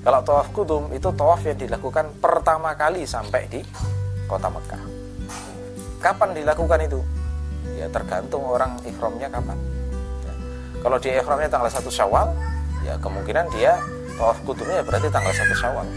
Kalau 0.06 0.22
tawaf 0.22 0.54
kudum 0.54 0.94
itu 0.94 1.10
tawaf 1.10 1.42
yang 1.42 1.58
dilakukan 1.58 2.06
pertama 2.22 2.78
kali 2.78 3.02
sampai 3.02 3.50
di 3.50 3.66
kota 4.30 4.54
Mekah. 4.54 5.03
Kapan 6.04 6.36
dilakukan 6.36 6.84
itu? 6.84 7.00
Ya 7.80 7.88
tergantung 7.88 8.44
orang 8.44 8.76
ikhramnya 8.84 9.32
kapan. 9.32 9.56
Ya. 10.28 10.34
Kalau 10.84 10.98
dia 11.00 11.24
ikhramnya 11.24 11.48
tanggal 11.48 11.72
1 11.72 11.88
Syawal, 11.88 12.28
ya 12.84 13.00
kemungkinan 13.00 13.48
dia 13.56 13.80
tawaf 14.20 14.38
kudumnya 14.44 14.84
ya 14.84 14.86
berarti 14.86 15.08
tanggal 15.08 15.32
1 15.32 15.48
Syawal. 15.56 15.88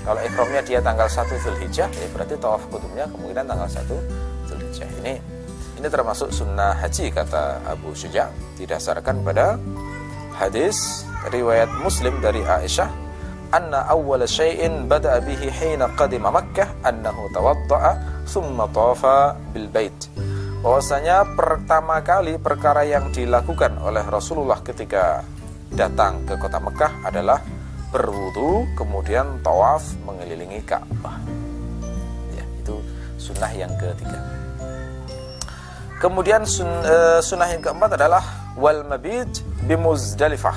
Kalau 0.00 0.20
ikhramnya 0.22 0.62
dia 0.62 0.78
tanggal 0.78 1.10
1 1.10 1.26
Zulhijjah, 1.26 1.90
ya 1.90 2.06
berarti 2.14 2.34
tawaf 2.38 2.62
kudumnya 2.70 3.04
kemungkinan 3.10 3.44
tanggal 3.50 3.66
1 3.66 4.46
Zulhijjah. 4.46 4.88
Ini 5.02 5.14
ini 5.80 5.88
termasuk 5.88 6.28
sunnah 6.28 6.76
haji 6.76 7.08
kata 7.08 7.64
Abu 7.64 7.96
Syuja 7.96 8.28
didasarkan 8.60 9.24
pada 9.24 9.56
hadis 10.36 11.08
riwayat 11.32 11.72
Muslim 11.80 12.20
dari 12.20 12.44
Aisyah 12.44 12.88
anna 13.56 13.88
awwala 13.88 14.28
syai'in 14.28 14.84
bada'a 14.86 15.24
bihi 15.24 15.48
hina 15.48 15.88
qadima 15.96 16.28
Makkah 16.28 16.68
annahu 16.84 17.32
tawadda'a 17.32 18.19
thumma 18.30 18.70
tawafa 18.70 19.34
bil 19.50 19.66
bait. 19.66 19.94
Bahwasanya 20.62 21.26
pertama 21.34 21.98
kali 22.04 22.38
perkara 22.38 22.86
yang 22.86 23.10
dilakukan 23.10 23.74
oleh 23.82 24.06
Rasulullah 24.06 24.62
ketika 24.62 25.26
datang 25.74 26.22
ke 26.28 26.38
kota 26.38 26.62
Mekah 26.62 26.92
adalah 27.02 27.42
berwudu 27.90 28.70
kemudian 28.78 29.42
tawaf 29.42 29.82
mengelilingi 30.06 30.62
Ka'bah. 30.62 31.18
Ya, 32.36 32.44
itu 32.62 32.78
sunnah 33.18 33.50
yang 33.50 33.74
ketiga. 33.74 34.20
Kemudian 35.98 36.46
sun, 36.46 36.70
uh, 36.86 37.20
sunnah 37.20 37.50
yang 37.50 37.60
keempat 37.60 37.98
adalah 37.98 38.24
wal 38.56 38.86
mabit 38.86 39.42
bi 39.66 39.74
Muzdalifah. 39.74 40.56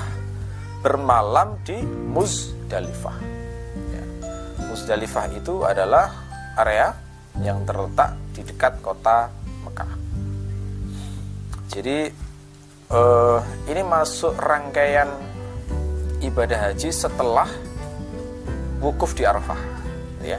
Bermalam 0.84 1.58
di 1.64 1.80
Muzdalifah. 1.84 3.16
Ya. 3.92 4.04
Muzdalifah 4.68 5.24
itu 5.32 5.64
adalah 5.64 6.12
area 6.60 7.03
yang 7.42 7.66
terletak 7.66 8.14
di 8.36 8.46
dekat 8.46 8.78
kota 8.78 9.30
Mekah. 9.66 9.90
Jadi 11.74 11.98
uh, 12.94 13.40
ini 13.66 13.82
masuk 13.82 14.38
rangkaian 14.38 15.10
ibadah 16.22 16.70
haji 16.70 16.94
setelah 16.94 17.48
wukuf 18.78 19.16
di 19.16 19.26
Arafah, 19.26 19.58
ya. 20.22 20.38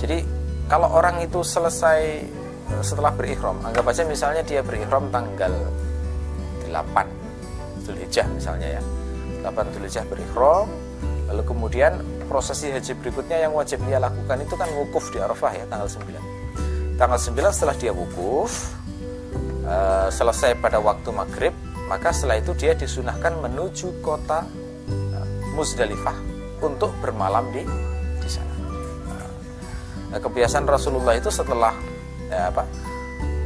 Jadi 0.00 0.24
kalau 0.66 0.88
orang 0.88 1.20
itu 1.20 1.44
selesai 1.44 2.00
eh, 2.72 2.82
setelah 2.82 3.12
berikhram, 3.12 3.60
anggap 3.60 3.92
aja 3.92 4.02
misalnya 4.08 4.40
dia 4.40 4.64
berikhram 4.64 5.12
tanggal 5.12 5.52
8 6.66 7.84
Zulhijjah 7.84 8.26
misalnya 8.32 8.80
ya. 8.80 8.82
8 9.44 9.74
Zulhijjah 9.76 10.04
berikhram, 10.08 10.66
lalu 11.28 11.42
kemudian 11.44 12.00
prosesi 12.32 12.72
haji 12.72 12.96
berikutnya 12.96 13.44
yang 13.44 13.52
wajib 13.52 13.84
dia 13.84 14.00
lakukan 14.00 14.40
itu 14.40 14.56
kan 14.56 14.72
wukuf 14.72 15.12
di 15.12 15.20
Arafah 15.20 15.52
ya 15.52 15.68
tanggal 15.68 15.84
9 15.84 16.96
tanggal 16.96 17.20
9 17.20 17.52
setelah 17.52 17.76
dia 17.76 17.92
wukuf 17.92 18.72
uh, 19.68 20.08
selesai 20.08 20.56
pada 20.56 20.80
waktu 20.80 21.12
maghrib 21.12 21.52
maka 21.92 22.08
setelah 22.08 22.40
itu 22.40 22.56
dia 22.56 22.72
disunahkan 22.72 23.36
menuju 23.36 24.00
kota 24.00 24.48
uh, 25.12 25.26
Musdalifah 25.52 26.16
untuk 26.64 26.88
bermalam 27.04 27.52
di 27.52 27.60
di 28.16 28.28
sana. 28.32 28.54
Nah, 30.08 30.16
kebiasaan 30.16 30.64
Rasulullah 30.64 31.18
itu 31.20 31.28
setelah 31.28 31.76
ya 32.32 32.48
apa? 32.48 32.64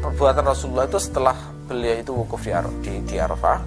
Perbuatan 0.06 0.46
Rasulullah 0.46 0.86
itu 0.86 1.02
setelah 1.02 1.34
beliau 1.66 1.98
itu 1.98 2.12
wukuf 2.14 2.46
di, 2.46 2.54
di, 2.86 2.92
di 3.02 3.16
Arafah, 3.18 3.58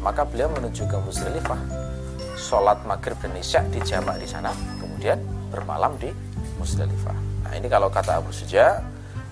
maka 0.00 0.24
beliau 0.24 0.48
menuju 0.56 0.88
ke 0.88 0.96
Musdalifah. 0.96 1.81
Sholat 2.42 2.82
maghrib 2.82 3.14
dan 3.22 3.38
isya 3.38 3.62
dijamak 3.70 4.18
di 4.18 4.26
sana, 4.26 4.50
kemudian 4.82 5.22
bermalam 5.54 5.94
di 5.94 6.10
Musdalifah. 6.58 7.14
Nah 7.46 7.52
ini 7.54 7.70
kalau 7.70 7.86
kata 7.86 8.18
Abu 8.18 8.34
Suja, 8.34 8.82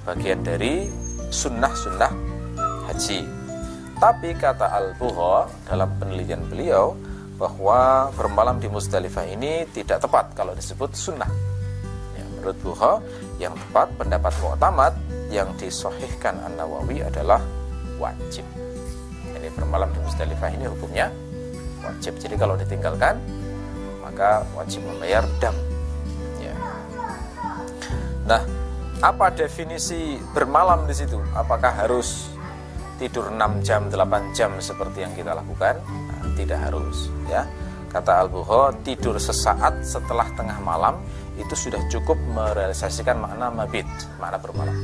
bagian 0.07 0.47
dari 0.47 0.87
sunnah-sunnah 1.35 2.12
haji. 2.87 3.26
Tapi 3.99 4.31
kata 4.38 4.71
Al-Buha 4.79 5.50
dalam 5.67 5.90
penelitian 5.99 6.47
beliau, 6.47 6.95
bahwa 7.35 8.12
bermalam 8.14 8.62
di 8.62 8.71
Musdalifah 8.71 9.26
ini 9.26 9.67
tidak 9.75 10.07
tepat 10.07 10.31
kalau 10.38 10.55
disebut 10.55 10.95
sunnah. 10.95 11.29
Ya, 12.14 12.23
menurut 12.37 12.57
Buha, 12.62 13.02
yang 13.43 13.59
tepat 13.59 13.90
pendapat 13.99 14.33
mu'tamad 14.38 14.95
yang 15.35 15.50
disohihkan 15.59 16.38
An-Nawawi 16.47 17.02
adalah 17.02 17.43
wajib. 17.99 18.47
Jadi 19.35 19.49
bermalam 19.57 19.90
di 19.90 19.99
Musdalifah 20.05 20.50
ini 20.52 20.69
hukumnya 20.69 21.09
wajib. 21.90 22.14
Jadi 22.23 22.35
kalau 22.38 22.54
ditinggalkan 22.54 23.18
maka 24.00 24.47
wajib 24.54 24.87
membayar 24.87 25.26
dam. 25.42 25.54
Ya. 26.38 26.54
Nah, 28.26 28.42
apa 29.02 29.35
definisi 29.35 30.18
bermalam 30.32 30.87
di 30.87 30.94
situ? 30.94 31.18
Apakah 31.35 31.85
harus 31.85 32.30
tidur 32.97 33.32
6 33.32 33.64
jam, 33.64 33.88
8 33.88 34.37
jam 34.37 34.54
seperti 34.61 35.02
yang 35.02 35.12
kita 35.16 35.32
lakukan? 35.32 35.80
tidak 36.40 36.59
harus 36.70 37.12
ya 37.28 37.44
kata 37.90 38.26
Al-Buho 38.26 38.70
tidur 38.87 39.18
sesaat 39.20 39.82
setelah 39.82 40.25
tengah 40.38 40.56
malam 40.62 41.02
itu 41.37 41.52
sudah 41.52 41.80
cukup 41.90 42.16
merealisasikan 42.32 43.18
makna 43.18 43.50
mabit 43.50 43.87
makna 44.16 44.38
bermalam 44.40 44.76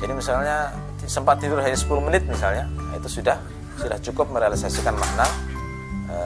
jadi 0.00 0.12
misalnya 0.16 0.72
sempat 1.04 1.38
tidur 1.38 1.60
hanya 1.62 1.76
10 1.76 1.92
menit 2.02 2.26
misalnya 2.26 2.66
itu 2.96 3.20
sudah 3.20 3.36
sudah 3.78 3.98
cukup 4.00 4.26
merealisasikan 4.32 4.96
makna 4.96 5.26
e, 6.12 6.18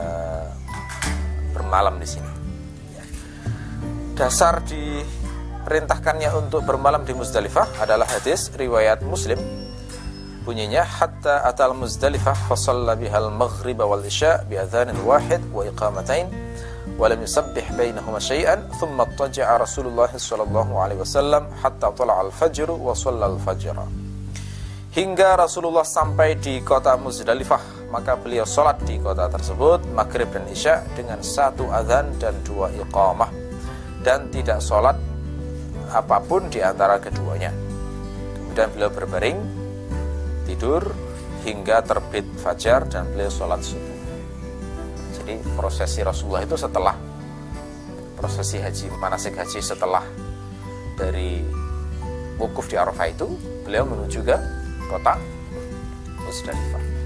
bermalam 1.55 1.95
di 1.95 2.07
sini. 2.07 2.31
Ya. 2.91 3.03
dasar 4.19 4.59
diperintahkannya 4.67 6.29
untuk 6.35 6.67
bermalam 6.67 7.07
di 7.07 7.15
Muzdalifah 7.15 7.79
adalah 7.79 8.05
hadis 8.11 8.51
riwayat 8.59 9.01
Muslim. 9.07 9.39
Bunyinya 10.47 10.87
hatta 10.87 11.43
atal 11.43 11.75
muzdalifah 11.75 12.47
fa 12.47 12.55
shalla 12.55 12.95
bihal 12.95 13.27
maghrib 13.27 13.83
wal 13.83 13.99
isya 13.99 14.47
bi 14.47 14.55
adzanin 14.55 14.95
wahid 15.03 15.43
wa 15.51 15.67
iqamatain 15.67 16.31
yusabbih 16.95 17.67
bainahuma 17.77 18.17
syai'an 18.17 18.63
thumma 18.79 19.05
taja'a 19.19 19.59
Rasulullah 19.59 20.07
sallallahu 20.07 20.71
alaihi 20.79 21.03
wasallam 21.03 21.51
hatta 21.61 21.91
tala 21.91 22.23
al 22.23 22.31
fajr 22.31 22.71
wa 22.71 22.95
shalla 22.95 23.27
al 23.27 23.37
fajr 23.43 23.75
hingga 24.95 25.35
Rasulullah 25.37 25.85
sampai 25.85 26.39
di 26.39 26.63
kota 26.63 26.95
Muzdalifah 26.97 27.76
maka 27.87 28.19
beliau 28.19 28.43
sholat 28.43 28.83
di 28.83 28.99
kota 28.99 29.31
tersebut 29.31 29.87
maghrib 29.95 30.27
dan 30.31 30.43
isya 30.51 30.83
dengan 30.95 31.23
satu 31.23 31.71
azan 31.71 32.11
dan 32.19 32.35
dua 32.43 32.67
iqamah 32.75 33.31
dan 34.03 34.27
tidak 34.31 34.59
sholat 34.59 34.99
apa 35.87 36.19
pun 36.19 36.51
di 36.51 36.59
antara 36.59 36.99
keduanya 36.99 37.55
kemudian 38.35 38.69
beliau 38.75 38.91
berbaring 38.91 39.37
tidur 40.47 40.83
hingga 41.47 41.79
terbit 41.83 42.27
fajar 42.39 42.83
dan 42.91 43.07
beliau 43.11 43.31
sholat 43.31 43.63
subuh. 43.63 43.99
Jadi 45.15 45.39
prosesi 45.55 46.03
Rasulullah 46.03 46.43
itu 46.43 46.59
setelah 46.59 46.95
prosesi 48.19 48.57
haji 48.59 48.91
manasik 48.97 49.39
haji 49.39 49.59
setelah 49.63 50.03
dari 50.97 51.39
wukuf 52.35 52.67
di 52.67 52.75
Arafah 52.75 53.07
itu 53.07 53.27
beliau 53.63 53.87
menuju 53.87 54.19
ke 54.25 54.37
kota 54.89 55.15
Musdalifah. 56.25 56.96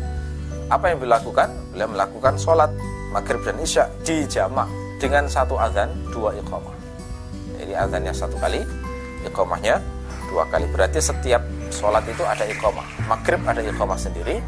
Apa 0.72 0.96
yang 0.96 1.04
beliau 1.04 1.20
lakukan? 1.20 1.52
Beliau 1.76 1.92
melakukan 1.92 2.40
sholat 2.40 2.72
maghrib 3.12 3.44
dan 3.44 3.60
isya 3.60 3.92
di 4.08 4.24
jamak 4.24 4.72
dengan 5.04 5.28
satu 5.28 5.60
azan 5.60 5.92
dua 6.16 6.32
iqamah. 6.40 6.76
Jadi 7.60 7.76
azannya 7.76 8.14
satu 8.16 8.40
kali, 8.40 8.64
iqamahnya 9.28 9.84
dua 10.32 10.48
kali. 10.48 10.64
Berarti 10.72 11.04
setiap 11.04 11.44
sholat 11.72 12.04
itu 12.06 12.22
ada 12.28 12.44
iqamah 12.44 12.86
maghrib 13.08 13.40
ada 13.48 13.64
iqamah 13.64 13.96
sendiri 13.96 14.44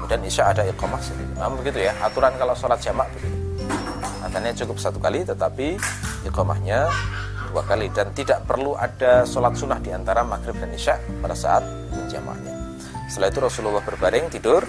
kemudian 0.00 0.20
isya 0.24 0.50
ada 0.50 0.64
iqamah 0.66 0.98
sendiri 0.98 1.30
nah, 1.36 1.52
begitu 1.52 1.78
ya 1.84 1.92
aturan 2.00 2.32
kalau 2.40 2.56
sholat 2.56 2.80
jamak 2.80 3.06
begitu 3.14 3.36
adanya 4.24 4.52
cukup 4.56 4.76
satu 4.80 4.98
kali 4.98 5.22
tetapi 5.22 5.76
iqamahnya 6.26 6.88
dua 7.52 7.62
kali 7.68 7.92
dan 7.92 8.08
tidak 8.16 8.42
perlu 8.48 8.74
ada 8.74 9.28
sholat 9.28 9.52
sunnah 9.54 9.78
di 9.78 9.92
antara 9.92 10.24
maghrib 10.24 10.56
dan 10.56 10.72
isya 10.72 10.96
pada 11.20 11.36
saat 11.36 11.62
menjamaknya 11.92 12.56
setelah 13.06 13.28
itu 13.28 13.40
Rasulullah 13.44 13.84
berbaring 13.84 14.32
tidur 14.32 14.64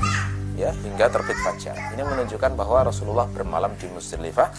ya 0.61 0.71
hingga 0.85 1.09
terbit 1.09 1.37
fajar 1.41 1.73
ini 1.97 2.05
menunjukkan 2.05 2.53
bahwa 2.53 2.85
Rasulullah 2.85 3.25
bermalam 3.25 3.73
di 3.81 3.89
Musdalifah 3.89 4.49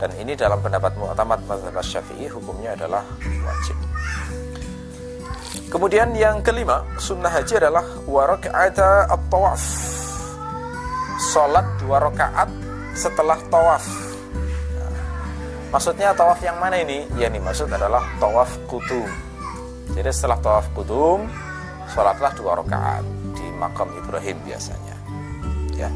dan 0.00 0.10
ini 0.16 0.32
dalam 0.32 0.64
pendapat 0.64 0.96
mu'tamad 0.96 1.44
mazhab 1.44 1.76
syafi'i 1.84 2.32
hukumnya 2.32 2.72
adalah 2.72 3.04
wajib 3.44 3.76
Kemudian 5.72 6.12
yang 6.12 6.44
kelima, 6.44 6.84
sunnah 7.00 7.32
haji 7.32 7.56
adalah 7.56 7.80
waraka'ata 8.04 9.08
at-tawaf. 9.08 9.64
Salat 11.32 11.64
dua 11.80 11.96
rakaat 11.96 12.52
setelah 12.92 13.40
tawaf. 13.48 13.80
Maksudnya 15.72 16.12
tawaf 16.12 16.44
yang 16.44 16.60
mana 16.60 16.76
ini? 16.76 17.08
Ya 17.16 17.32
ini 17.32 17.40
maksud 17.40 17.72
adalah 17.72 18.04
tawaf 18.20 18.52
kudum. 18.68 19.08
Jadi 19.96 20.12
setelah 20.12 20.44
tawaf 20.44 20.68
kudum, 20.76 21.24
salatlah 21.88 22.36
dua 22.36 22.60
rakaat 22.60 23.04
di 23.32 23.48
makam 23.56 23.88
Ibrahim 23.96 24.44
biasanya. 24.44 25.01
Ya. 25.82 25.90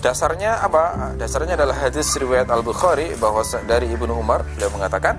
Dasarnya 0.00 0.64
apa? 0.64 1.12
Dasarnya 1.20 1.58
adalah 1.58 1.76
hadis 1.76 2.14
riwayat 2.16 2.48
Al-Bukhari 2.48 3.16
bahwa 3.20 3.44
dari 3.68 3.90
Ibnu 3.92 4.16
Umar 4.16 4.46
beliau 4.54 4.70
mengatakan 4.72 5.18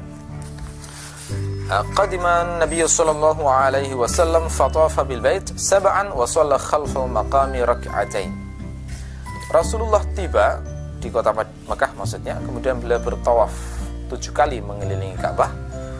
Qadima 1.67 2.63
Nabi 2.63 2.80
sallallahu 2.80 3.43
alaihi 3.43 3.91
wasallam 3.91 4.47
fatafa 4.47 5.04
bil 5.04 5.19
bait 5.19 5.43
sab'an 5.60 6.15
wa 6.15 6.23
shalla 6.23 6.56
khalfal 6.56 7.12
maqami 7.12 7.60
rak'atain. 7.60 8.32
Rasulullah 9.52 10.00
tiba 10.15 10.63
di 11.04 11.12
kota 11.12 11.36
Mekah 11.36 11.91
maksudnya, 12.00 12.39
kemudian 12.39 12.80
beliau 12.80 13.04
bertawaf 13.04 13.52
tujuh 14.08 14.32
kali 14.32 14.63
mengelilingi 14.63 15.19
Ka'bah. 15.19 15.52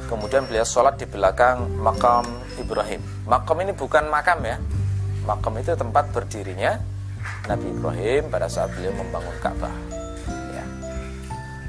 Kemudian 0.08 0.48
beliau 0.48 0.64
sholat 0.64 0.96
di 0.96 1.04
belakang 1.04 1.68
makam 1.84 2.24
Ibrahim. 2.56 3.04
Makam 3.28 3.60
ini 3.60 3.76
bukan 3.76 4.08
makam 4.08 4.40
ya. 4.48 4.56
Makam 5.28 5.60
itu 5.60 5.76
tempat 5.76 6.08
berdirinya 6.16 6.80
Nabi 7.48 7.72
Ibrahim 7.72 8.24
pada 8.28 8.52
saat 8.52 8.76
beliau 8.76 8.92
membangun 8.92 9.36
Ka'bah. 9.40 9.72
Ya. 10.52 10.64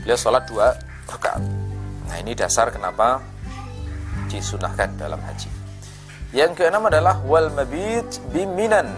Beliau 0.02 0.18
sholat 0.18 0.44
dua 0.50 0.74
rakaat. 1.06 1.42
Nah 2.10 2.16
ini 2.18 2.34
dasar 2.34 2.74
kenapa 2.74 3.22
disunahkan 4.26 4.98
dalam 4.98 5.22
haji. 5.22 5.48
Yang 6.34 6.60
keenam 6.60 6.84
adalah 6.84 7.22
wal 7.24 7.48
mabit 7.54 8.20
biminan. 8.34 8.92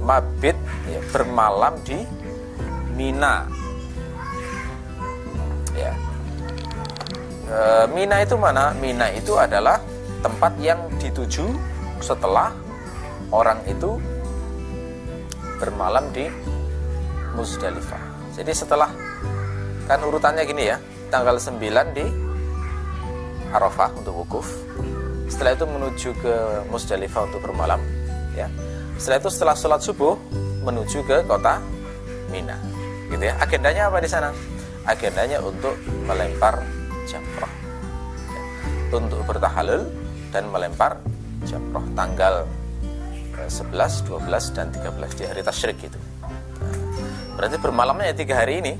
Mabit 0.00 0.56
ya, 0.88 1.00
bermalam 1.12 1.76
di 1.84 2.00
Mina. 2.96 3.44
Ya. 5.76 5.92
E, 7.44 7.58
Mina 7.92 8.24
itu 8.24 8.36
mana? 8.40 8.72
Mina 8.80 9.12
itu 9.12 9.36
adalah 9.36 9.80
tempat 10.24 10.52
yang 10.60 10.80
dituju 11.00 11.48
setelah 12.00 12.52
orang 13.32 13.60
itu 13.68 14.00
bermalam 15.60 16.08
di 16.10 16.26
Musdalifah. 17.36 18.32
Jadi 18.34 18.52
setelah 18.56 18.88
kan 19.84 20.00
urutannya 20.00 20.42
gini 20.48 20.72
ya, 20.72 20.80
tanggal 21.12 21.36
9 21.36 21.60
di 21.92 22.06
Arafah 23.52 23.90
untuk 23.98 24.24
wukuf. 24.24 24.48
Setelah 25.28 25.54
itu 25.54 25.66
menuju 25.68 26.10
ke 26.18 26.34
Musdalifah 26.72 27.28
untuk 27.28 27.44
bermalam. 27.44 27.78
Ya. 28.34 28.48
Setelah 28.96 29.18
itu 29.20 29.30
setelah 29.30 29.54
sholat 29.54 29.82
subuh 29.82 30.18
menuju 30.64 31.06
ke 31.06 31.22
kota 31.26 31.62
Mina. 32.30 32.58
Gitu 33.10 33.30
ya. 33.30 33.34
Agendanya 33.38 33.90
apa 33.90 33.98
di 33.98 34.10
sana? 34.10 34.30
Agendanya 34.86 35.42
untuk 35.42 35.74
melempar 36.06 36.62
jamroh. 37.06 37.52
Ya. 38.30 38.42
Untuk 38.94 39.22
bertahalul 39.26 39.86
dan 40.30 40.46
melempar 40.50 40.98
jamroh 41.46 41.82
tanggal 41.94 42.46
11, 43.48 44.04
12, 44.04 44.56
dan 44.56 44.66
13 44.74 45.16
di 45.16 45.24
hari 45.24 45.40
tasyrik 45.40 45.78
itu. 45.86 46.00
Nah, 46.20 46.32
berarti 47.38 47.56
bermalamnya 47.56 48.12
ya 48.12 48.14
tiga 48.16 48.34
hari 48.42 48.60
ini. 48.60 48.74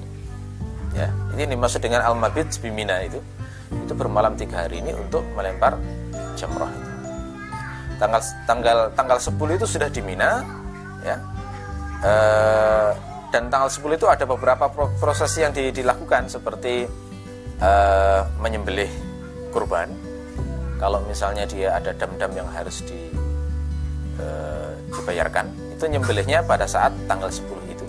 Ya, 0.90 1.09
ini 1.38 1.55
dimaksud 1.55 1.79
dengan 1.79 2.03
al-mabit 2.03 2.51
bimina 2.59 2.99
itu 3.07 3.23
itu 3.70 3.94
bermalam 3.94 4.35
tiga 4.35 4.66
hari 4.66 4.83
ini 4.83 4.90
untuk 4.90 5.23
melempar 5.38 5.79
jamroh 6.35 6.66
itu. 6.66 6.90
Tanggal 8.03 8.20
tanggal 8.49 8.79
tanggal 8.99 9.18
10 9.23 9.59
itu 9.61 9.66
sudah 9.68 9.87
di 9.87 10.03
Mina, 10.03 10.42
ya. 11.07 11.16
E, 12.03 12.12
dan 13.31 13.46
tanggal 13.46 13.70
10 13.70 13.94
itu 13.94 14.07
ada 14.11 14.27
beberapa 14.27 14.66
proses 14.99 15.31
yang 15.38 15.55
dilakukan 15.55 16.27
seperti 16.27 16.90
uh, 17.62 18.27
menyembelih 18.42 18.90
kurban 19.55 19.87
kalau 20.81 20.99
misalnya 21.07 21.44
dia 21.46 21.77
ada 21.77 21.92
dam-dam 21.94 22.33
yang 22.35 22.49
harus 22.51 22.83
di, 22.83 23.10
uh, 24.20 24.70
dibayarkan 24.92 25.48
itu 25.72 25.85
nyembelihnya 25.88 26.44
pada 26.44 26.68
saat 26.68 26.92
tanggal 27.09 27.33
10 27.33 27.72
itu. 27.72 27.87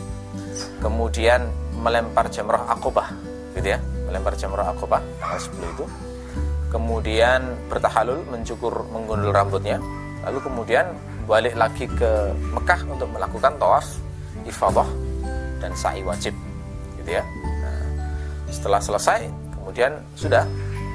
Kemudian 0.80 1.52
melempar 1.76 2.32
jamrah 2.32 2.64
akobah 2.72 3.12
gitu 3.52 3.76
ya 3.76 3.80
melempar 4.08 4.36
jamrah 4.36 4.68
akobah 4.72 5.00
tanggal 5.20 5.40
10 5.40 5.76
itu. 5.76 5.86
Kemudian 6.72 7.42
bertahalul 7.68 8.24
mencukur 8.32 8.88
menggundul 8.92 9.32
rambutnya. 9.36 9.80
Lalu 10.24 10.40
kemudian 10.44 10.88
balik 11.28 11.56
lagi 11.56 11.88
ke 11.88 12.32
Mekah 12.56 12.88
untuk 12.88 13.08
melakukan 13.12 13.56
tawaf 13.60 13.88
ifadah 14.48 14.88
dan 15.60 15.72
sa'i 15.76 16.04
wajib 16.04 16.36
gitu 17.00 17.20
ya. 17.20 17.24
Nah, 17.64 17.84
setelah 18.52 18.80
selesai 18.84 19.28
kemudian 19.56 20.00
sudah 20.16 20.44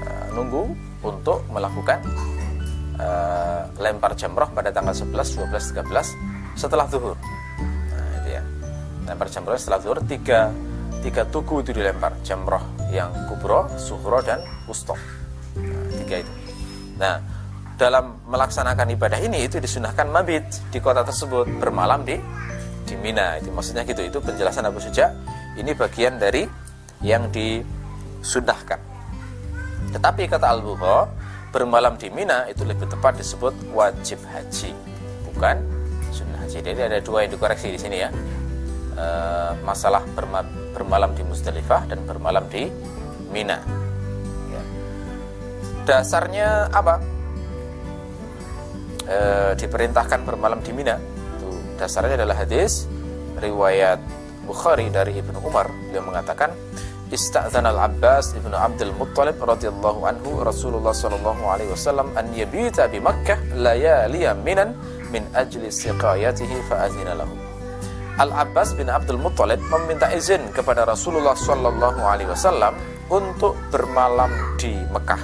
uh, 0.04 0.26
nunggu 0.36 0.72
untuk 1.04 1.44
melakukan 1.52 2.02
uh, 3.00 3.62
lempar 3.80 4.16
jamrah 4.16 4.48
pada 4.50 4.72
tanggal 4.72 4.92
11, 4.92 5.12
12, 5.12 5.76
13 5.84 6.56
setelah 6.56 6.86
zuhur. 6.88 7.16
Nah 7.92 8.08
itu 8.22 8.28
ya. 8.40 8.42
Lempar 9.06 9.28
jamrah 9.28 9.56
setelah 9.60 9.80
zuhur 9.80 10.00
tiga 10.04 10.50
tiga 11.04 11.22
tugu 11.28 11.62
itu 11.62 11.76
dilempar. 11.76 12.16
Jamroh 12.24 12.62
yang 12.90 13.12
kubro, 13.28 13.68
suhro 13.76 14.22
dan 14.22 14.40
wusto 14.64 14.96
nah, 15.58 15.86
tiga 16.02 16.22
itu. 16.24 16.32
Nah 16.96 17.14
dalam 17.76 18.24
melaksanakan 18.24 18.96
ibadah 18.96 19.20
ini 19.20 19.44
itu 19.44 19.60
disunahkan 19.60 20.08
mabit 20.08 20.48
di 20.72 20.80
kota 20.80 21.04
tersebut 21.04 21.44
bermalam 21.60 22.02
di 22.02 22.16
di 22.88 22.94
Mina. 22.96 23.36
Itu 23.36 23.52
maksudnya 23.52 23.84
gitu. 23.84 24.00
Itu 24.00 24.18
penjelasan 24.24 24.64
Abu 24.64 24.80
Suja 24.80 25.12
ini 25.60 25.76
bagian 25.76 26.16
dari 26.16 26.48
yang 27.04 27.28
disunahkan. 27.28 28.80
Tetapi 29.92 30.22
kata 30.26 30.46
al 30.48 30.60
buho 30.64 31.25
bermalam 31.56 31.96
di 31.96 32.12
Mina 32.12 32.44
itu 32.52 32.68
lebih 32.68 32.84
tepat 32.84 33.16
disebut 33.16 33.56
wajib 33.72 34.20
haji 34.28 34.76
bukan 35.32 35.56
sunnah 36.12 36.44
haji 36.44 36.60
jadi 36.60 36.92
ada 36.92 37.00
dua 37.00 37.24
yang 37.24 37.32
dikoreksi 37.32 37.72
di 37.72 37.80
sini 37.80 37.96
ya 38.04 38.12
e, 38.96 39.06
masalah 39.62 40.02
bermalam 40.72 41.12
di 41.16 41.22
Musdalifah 41.24 41.88
dan 41.88 42.02
bermalam 42.04 42.44
di 42.48 42.68
Mina. 43.30 43.60
Ya. 44.50 44.62
Dasarnya 45.84 46.72
apa? 46.72 47.00
E, 49.06 49.18
diperintahkan 49.60 50.24
bermalam 50.24 50.60
di 50.64 50.72
Mina. 50.72 50.96
Itu 51.36 51.48
dasarnya 51.76 52.20
adalah 52.20 52.36
hadis 52.42 52.88
riwayat 53.40 54.00
Bukhari 54.46 54.88
dari 54.94 55.18
Ibnu 55.18 55.42
Umar 55.42 55.66
yang 55.90 56.06
mengatakan 56.06 56.54
Ista'zan 57.06 57.62
al-Abbas 57.62 58.34
ibnu 58.34 58.50
Abdul 58.50 58.90
Muttalib 58.98 59.38
radhiyallahu 59.38 60.00
anhu 60.10 60.42
Rasulullah 60.42 60.90
sallallahu 60.90 61.42
alaihi 61.46 61.70
wasallam 61.70 62.10
an 62.18 62.34
yabita 62.34 62.90
bi 62.90 62.98
Makkah 62.98 63.38
layaliya 63.54 64.34
minan 64.34 64.74
min 65.14 65.22
ajli 65.30 65.70
siqayatihi 65.70 66.66
fa 66.66 66.90
lahu 66.90 67.34
Al-Abbas 68.16 68.74
bin 68.74 68.90
Abdul 68.90 69.22
Muttalib 69.22 69.62
meminta 69.70 70.10
izin 70.10 70.50
kepada 70.50 70.88
Rasulullah 70.88 71.36
Shallallahu 71.36 72.00
Alaihi 72.00 72.32
Wasallam 72.32 72.72
untuk 73.12 73.52
bermalam 73.68 74.32
di 74.56 74.72
Mekah 74.88 75.20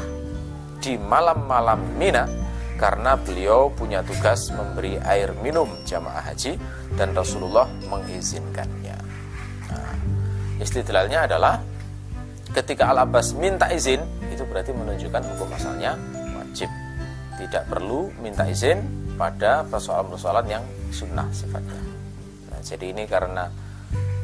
di 0.83 1.01
malam-malam 1.01 1.81
Mina 1.97 2.29
karena 2.77 3.15
beliau 3.17 3.73
punya 3.73 4.05
tugas 4.05 4.51
memberi 4.53 4.99
air 5.09 5.33
minum 5.41 5.71
jamaah 5.87 6.21
haji 6.31 6.59
dan 6.99 7.15
Rasulullah 7.15 7.65
mengizinkannya. 7.87 8.99
Nah, 9.71 9.95
istidlalnya 10.59 11.31
adalah 11.31 11.72
ketika 12.53 12.93
Al-Abbas 12.93 13.33
minta 13.37 13.69
izin 13.73 14.05
itu 14.29 14.45
berarti 14.45 14.77
menunjukkan 14.77 15.23
hukum 15.35 15.49
asalnya 15.57 15.97
wajib. 16.37 16.69
Tidak 17.41 17.65
perlu 17.67 18.13
minta 18.21 18.45
izin 18.47 18.85
pada 19.17 19.65
persoalan-persoalan 19.67 20.47
yang 20.47 20.65
sunnah 20.93 21.27
sifatnya. 21.33 21.81
Jadi 22.63 22.95
ini 22.95 23.05
karena 23.11 23.51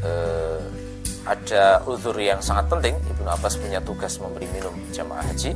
eh, 0.05 0.63
ada 1.27 1.83
uzur 1.89 2.15
yang 2.21 2.39
sangat 2.39 2.71
penting. 2.71 2.95
Ibnu 2.95 3.27
Abbas 3.27 3.59
punya 3.59 3.83
tugas 3.83 4.17
memberi 4.23 4.47
minum 4.55 4.73
jamaah 4.95 5.27
haji 5.27 5.53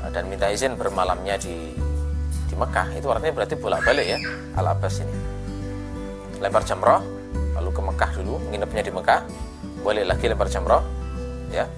eh, 0.00 0.10
dan 0.14 0.24
minta 0.30 0.48
izin 0.48 0.78
bermalamnya 0.78 1.36
di 1.36 1.76
di 2.46 2.54
Mekah. 2.56 2.96
Itu 2.96 3.12
artinya 3.12 3.34
berarti 3.36 3.54
bolak-balik 3.60 4.06
ya 4.06 4.18
Al 4.56 4.72
Abbas 4.72 5.04
ini. 5.04 5.16
Lempar 6.40 6.64
jamroh 6.64 7.04
lalu 7.58 7.70
ke 7.72 7.82
Mekah 7.82 8.10
dulu 8.16 8.34
nginepnya 8.48 8.82
di 8.86 8.92
Mekah. 8.94 9.20
Boleh 9.84 10.02
lagi 10.02 10.26
lempar 10.26 10.48
jamroh 10.48 10.82
ya 11.52 11.68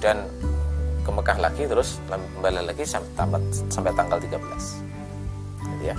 kemudian 0.00 0.24
ke 1.04 1.10
Mekah 1.12 1.38
lagi 1.44 1.68
terus 1.68 2.00
kembali 2.08 2.72
lagi 2.72 2.88
sampai, 2.88 3.36
sampai 3.68 3.92
tanggal 3.92 4.16
13 4.16 4.32
gitu 5.76 5.84
ya 5.84 5.96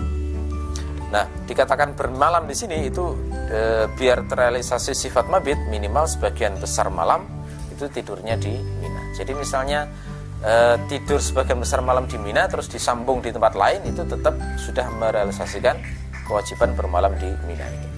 Nah, 1.12 1.28
dikatakan 1.44 1.92
bermalam 1.92 2.48
di 2.48 2.56
sini 2.56 2.88
itu 2.88 3.12
e, 3.52 3.84
biar 4.00 4.32
terrealisasi 4.32 4.96
sifat 4.96 5.28
mabit 5.28 5.60
minimal 5.68 6.08
sebagian 6.08 6.56
besar 6.56 6.88
malam 6.88 7.28
itu 7.68 7.84
tidurnya 7.92 8.40
di 8.40 8.56
Mina. 8.80 9.12
Jadi 9.12 9.36
misalnya 9.36 9.92
e, 10.40 10.80
tidur 10.88 11.20
sebagian 11.20 11.60
besar 11.60 11.84
malam 11.84 12.08
di 12.08 12.16
Mina 12.16 12.48
terus 12.48 12.72
disambung 12.72 13.20
di 13.20 13.28
tempat 13.28 13.60
lain 13.60 13.92
itu 13.92 14.08
tetap 14.08 14.40
sudah 14.56 14.88
merealisasikan 14.88 15.84
kewajiban 16.24 16.80
bermalam 16.80 17.12
di 17.20 17.28
Mina 17.44 17.68
ini. 17.68 17.91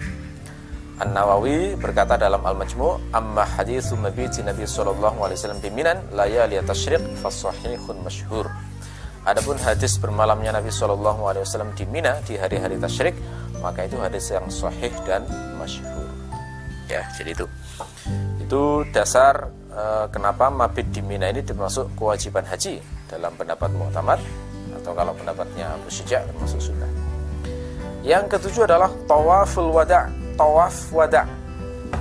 An-Nawawi 1.01 1.73
berkata 1.79 2.19
dalam 2.21 2.45
Al-Majmu' 2.45 3.15
amma 3.17 3.45
hadithu 3.45 3.97
mabiti 3.97 4.45
Nabi 4.45 4.69
sallallahu 4.69 5.25
alaihi 5.25 5.41
wasallam 5.41 5.61
bi 5.63 5.69
Minan 5.73 5.97
la 6.13 6.29
ya 6.29 6.45
tasyriq 6.61 7.01
fa 7.17 7.33
sahihun 7.33 8.05
masyhur. 8.05 8.45
Adapun 9.23 9.55
hadis 9.55 9.95
bermalamnya 10.03 10.51
Nabi 10.51 10.67
Shallallahu 10.67 11.23
Alaihi 11.31 11.47
Wasallam 11.47 11.71
di 11.79 11.87
Mina 11.87 12.19
di 12.27 12.35
hari-hari 12.35 12.75
tasyrik, 12.75 13.15
maka 13.63 13.87
itu 13.87 13.95
hadis 13.95 14.27
yang 14.27 14.43
sahih 14.51 14.91
dan 15.07 15.23
masyhur. 15.55 16.11
Ya, 16.91 17.07
jadi 17.15 17.31
itu. 17.31 17.47
Itu 18.43 18.83
dasar 18.91 19.47
e, 19.71 20.11
kenapa 20.11 20.51
mabit 20.51 20.91
di 20.91 20.99
Mina 20.99 21.31
ini 21.31 21.39
termasuk 21.39 21.95
kewajiban 21.95 22.43
haji 22.43 22.83
dalam 23.07 23.31
pendapat 23.39 23.71
Muhammad 23.71 24.19
atau 24.75 24.91
kalau 24.91 25.15
pendapatnya 25.15 25.71
Abu 25.71 25.87
Syija 25.87 26.27
termasuk 26.27 26.59
sunnah. 26.59 26.91
Yang 28.03 28.27
ketujuh 28.27 28.67
adalah 28.67 28.91
tawaful 29.07 29.71
wada. 29.71 30.11
Tawaf 30.33 30.75
wada. 30.89 31.23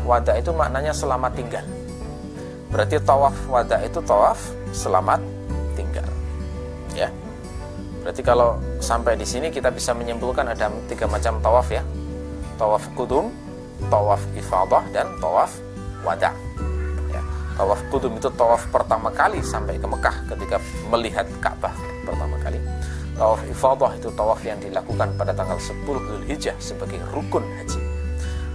Wada 0.03 0.33
itu 0.41 0.51
maknanya 0.51 0.91
selamat 0.91 1.33
tinggal. 1.37 1.65
Berarti 2.73 2.97
tawaf 3.05 3.37
wada 3.47 3.77
itu 3.85 4.01
tawaf 4.01 4.41
selamat 4.73 5.21
tinggal 5.77 6.09
ya 6.97 7.09
berarti 8.03 8.23
kalau 8.25 8.59
sampai 8.83 9.15
di 9.15 9.23
sini 9.23 9.49
kita 9.53 9.71
bisa 9.71 9.95
menyimpulkan 9.95 10.49
ada 10.49 10.73
tiga 10.91 11.07
macam 11.07 11.39
tawaf 11.39 11.69
ya 11.71 11.85
tawaf 12.59 12.83
kudum 12.99 13.31
tawaf 13.89 14.21
ifadah 14.35 14.83
dan 14.91 15.07
tawaf 15.23 15.55
wada 16.03 16.35
ya. 17.13 17.23
tawaf 17.55 17.79
kudum 17.93 18.19
itu 18.19 18.29
tawaf 18.35 18.65
pertama 18.75 19.13
kali 19.13 19.39
sampai 19.45 19.79
ke 19.79 19.87
Mekah 19.87 20.17
ketika 20.35 20.57
melihat 20.91 21.27
Ka'bah 21.39 21.75
pertama 22.03 22.35
kali 22.43 22.59
tawaf 23.15 23.41
ifadah 23.47 23.93
itu 23.95 24.09
tawaf 24.19 24.41
yang 24.43 24.59
dilakukan 24.59 25.09
pada 25.15 25.31
tanggal 25.31 25.59
10 25.61 25.87
Zulhijjah 25.87 26.57
sebagai 26.59 26.99
rukun 27.15 27.47
haji 27.61 27.92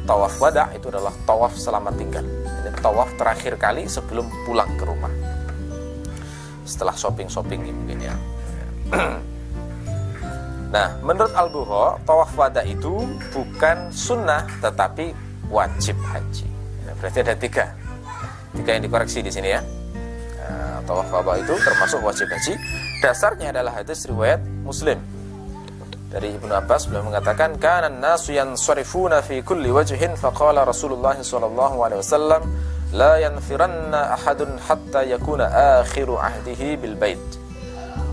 tawaf 0.07 0.33
wada 0.39 0.71
itu 0.71 0.87
adalah 0.87 1.11
tawaf 1.27 1.53
selamat 1.59 1.93
tinggal 1.99 2.23
ini 2.23 2.71
tawaf 2.79 3.11
terakhir 3.19 3.59
kali 3.59 3.85
sebelum 3.85 4.25
pulang 4.47 4.71
ke 4.79 4.87
rumah 4.87 5.11
setelah 6.67 6.93
shopping-shopping 6.93 7.71
mungkin 7.71 7.99
ya. 8.03 8.15
nah, 10.75 10.87
menurut 10.99 11.31
Al-Buho, 11.31 12.03
tawaf 12.03 12.35
wada 12.35 12.61
itu 12.67 13.07
bukan 13.31 13.87
sunnah 13.89 14.43
tetapi 14.59 15.15
wajib 15.47 15.95
haji. 16.03 16.47
Nah, 16.83 16.93
berarti 16.99 17.19
ada 17.23 17.35
tiga. 17.39 17.65
Tiga 18.51 18.69
yang 18.75 18.83
dikoreksi 18.83 19.23
di 19.23 19.31
sini 19.31 19.55
ya. 19.55 19.63
Nah, 20.43 20.83
tawaf 20.83 21.07
wada 21.07 21.39
itu 21.39 21.55
termasuk 21.55 22.03
wajib 22.03 22.27
haji. 22.27 22.59
Dasarnya 22.99 23.55
adalah 23.55 23.79
hadis 23.79 24.03
riwayat 24.05 24.43
Muslim. 24.67 24.99
Dari 26.07 26.39
Ibnu 26.39 26.55
Abbas 26.55 26.87
beliau 26.87 27.03
mengatakan 27.03 27.59
kanan 27.59 27.99
nasu 27.99 28.31
yansarifuna 28.31 29.19
fi 29.19 29.43
kulli 29.43 29.67
wajhin 29.67 30.15
faqala 30.15 30.63
Rasulullah 30.63 31.19
sallallahu 31.19 31.83
alaihi 31.83 31.99
wasallam 31.99 32.47
la 32.95 33.19
yanfiranna 33.19 34.15
ahadun 34.15 34.55
hatta 34.55 35.03
yakuna 35.03 35.51
akhiru 35.83 36.15
ahdihi 36.15 36.79
bil 36.79 36.95
bait. 36.95 37.19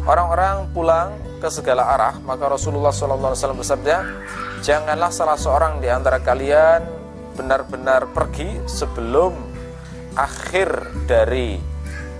Orang-orang 0.04 0.68
pulang 0.74 1.14
ke 1.38 1.48
segala 1.48 1.96
arah, 1.96 2.20
maka 2.28 2.44
Rasulullah 2.50 2.92
SAW 2.92 3.32
bersabda, 3.56 4.04
janganlah 4.60 5.08
salah 5.08 5.38
seorang 5.40 5.80
di 5.80 5.88
antara 5.88 6.20
kalian 6.20 6.84
benar-benar 7.38 8.12
pergi 8.12 8.60
sebelum 8.68 9.32
akhir 10.12 10.92
dari 11.08 11.56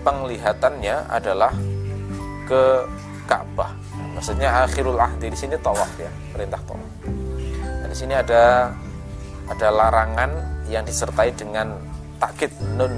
penglihatannya 0.01 1.13
adalah 1.13 1.53
ke 2.49 2.89
Ka'bah. 3.29 3.84
Maksudnya 4.14 4.48
akhirul 4.64 4.96
ahdi 4.96 5.27
di 5.29 5.38
sini 5.38 5.59
tawaf 5.59 5.90
ya, 5.98 6.09
perintah 6.31 6.61
tawaf. 6.64 6.90
Dan 7.83 7.88
di 7.90 7.96
sini 7.98 8.14
ada 8.14 8.70
ada 9.50 9.68
larangan 9.68 10.31
yang 10.70 10.87
disertai 10.87 11.35
dengan 11.37 11.77
takkit 12.16 12.48
nun 12.79 12.94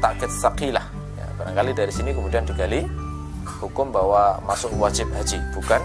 takkit 0.00 0.32
sakilah 0.32 0.86
ya, 1.20 1.26
barangkali 1.36 1.76
dari 1.76 1.92
sini 1.92 2.16
kemudian 2.16 2.48
digali 2.48 2.88
hukum 3.60 3.92
bahwa 3.92 4.40
masuk 4.48 4.72
wajib 4.80 5.04
haji 5.12 5.36
bukan 5.52 5.82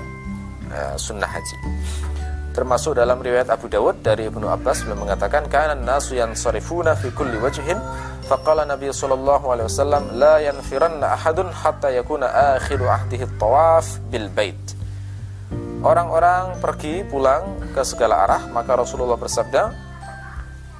uh, 0.71 0.95
sunnah 0.95 1.28
haji. 1.28 1.58
Termasuk 2.56 2.95
dalam 2.95 3.19
riwayat 3.19 3.52
Abu 3.52 3.67
Dawud 3.67 4.00
dari 4.00 4.32
Ibnu 4.32 4.48
Abbas 4.48 4.88
beliau 4.88 5.04
mengatakan 5.04 5.43
kana 5.52 5.76
nasu 5.76 6.15
yansarifuna 6.15 6.95
fi 6.95 7.12
kulli 7.12 7.36
wajhin? 7.36 7.76
Faqala 8.32 8.63
Nabi 8.63 8.95
sallallahu 8.95 9.52
alaihi 9.52 9.67
wasallam 9.67 10.15
la 10.15 10.39
yanfiranna 10.39 11.19
ahadun 11.19 11.52
hatta 11.52 11.91
yakuna 11.91 12.56
akhiru 12.56 12.88
ahdihi 12.88 13.28
tawaf 13.36 14.00
bil 14.08 14.32
bait 14.32 14.75
orang-orang 15.86 16.58
pergi 16.58 17.06
pulang 17.06 17.62
ke 17.78 17.86
segala 17.86 18.26
arah 18.26 18.43
maka 18.50 18.74
Rasulullah 18.74 19.21
bersabda 19.21 19.69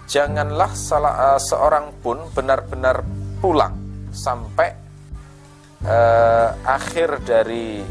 janganlah 0.10 0.74
salah 0.74 1.38
uh, 1.38 1.42
seorang 1.42 1.94
pun 2.02 2.18
benar-benar 2.34 3.06
pulang 3.38 3.74
sampai 4.10 4.74
uh, 5.86 6.50
akhir 6.66 7.22
dari 7.22 7.86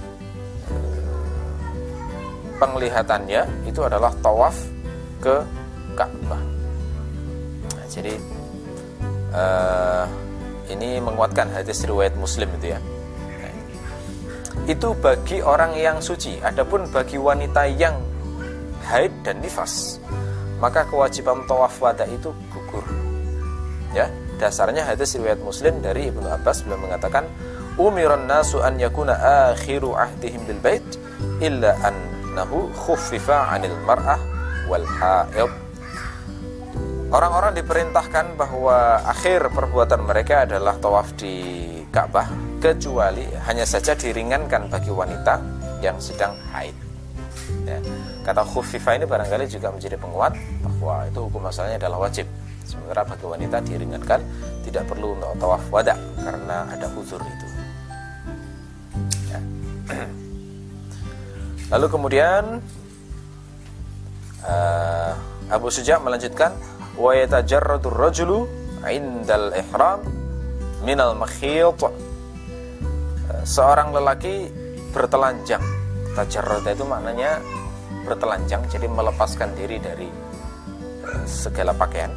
penglihatannya 2.58 3.66
itu 3.66 3.82
adalah 3.82 4.14
tawaf 4.22 4.54
ke 5.18 5.42
Ka'bah. 5.94 6.42
Nah, 7.74 7.86
jadi 7.86 8.14
uh, 9.34 10.06
ini 10.70 10.98
menguatkan 11.02 11.50
hadis 11.50 11.82
riwayat 11.86 12.14
Muslim 12.18 12.50
itu 12.58 12.74
ya 12.74 12.80
itu 14.64 14.96
bagi 14.96 15.44
orang 15.44 15.76
yang 15.76 16.00
suci. 16.00 16.40
Adapun 16.40 16.88
bagi 16.88 17.20
wanita 17.20 17.68
yang 17.68 17.96
haid 18.84 19.12
dan 19.24 19.40
nifas, 19.40 20.00
maka 20.60 20.84
kewajiban 20.88 21.44
tawaf 21.48 21.76
wada 21.80 22.04
itu 22.08 22.32
gugur. 22.52 22.84
Ya, 23.92 24.08
dasarnya 24.40 24.84
hadis 24.84 25.16
riwayat 25.16 25.40
Muslim 25.40 25.80
dari 25.80 26.08
Ibnu 26.12 26.26
Abbas 26.28 26.64
beliau 26.64 26.80
mengatakan, 26.80 27.24
"Umiran 27.80 28.28
nasu 28.28 28.60
an 28.60 28.80
yakuna 28.80 29.16
akhiru 29.52 29.96
ahdihim 29.96 30.44
bil 30.48 30.60
bait 30.60 30.86
illa 31.40 31.76
annahu 31.84 32.68
khuffifa 32.74 33.52
'anil 33.52 33.76
mar'ah 33.84 34.20
wal 34.68 34.84
haid." 34.84 35.63
Orang-orang 37.14 37.54
diperintahkan 37.54 38.34
bahwa 38.34 38.98
akhir 39.06 39.46
perbuatan 39.54 40.02
mereka 40.02 40.50
adalah 40.50 40.74
tawaf 40.82 41.14
di 41.14 41.62
Ka'bah 41.94 42.26
kecuali 42.58 43.22
hanya 43.46 43.62
saja 43.62 43.94
diringankan 43.94 44.66
bagi 44.66 44.90
wanita 44.90 45.38
yang 45.78 45.94
sedang 46.02 46.34
haid. 46.50 46.74
Ya. 47.70 47.78
Kata 48.26 48.42
khufifa 48.42 48.98
ini 48.98 49.06
barangkali 49.06 49.46
juga 49.46 49.70
menjadi 49.70 49.94
penguat 49.94 50.34
bahwa 50.66 51.06
itu 51.06 51.20
hukum 51.22 51.46
asalnya 51.46 51.78
adalah 51.78 52.02
wajib. 52.02 52.26
Sementara 52.66 53.06
bagi 53.06 53.26
wanita 53.30 53.62
diringankan 53.62 54.20
tidak 54.66 54.82
perlu 54.90 55.14
untuk 55.14 55.38
tawaf 55.38 55.62
wada 55.70 55.94
karena 56.18 56.66
ada 56.66 56.90
huzur 56.98 57.22
itu. 57.22 57.46
Ya. 59.30 59.38
Lalu 61.78 61.86
kemudian 61.86 62.58
uh, 64.42 65.14
Abu 65.46 65.70
Suja 65.70 66.02
melanjutkan 66.02 66.73
wa 66.94 67.10
yatajarradu 67.14 67.90
rajulu 67.90 68.46
indal 68.86 69.50
ihram 69.54 70.00
minal 70.84 71.16
seorang 73.44 73.92
lelaki 73.92 74.48
bertelanjang. 74.94 75.62
Tajarrada 76.14 76.70
itu 76.70 76.84
maknanya 76.86 77.42
bertelanjang 78.06 78.62
jadi 78.70 78.86
melepaskan 78.86 79.50
diri 79.58 79.82
dari 79.82 80.08
uh, 81.04 81.24
segala 81.26 81.74
pakaian. 81.74 82.12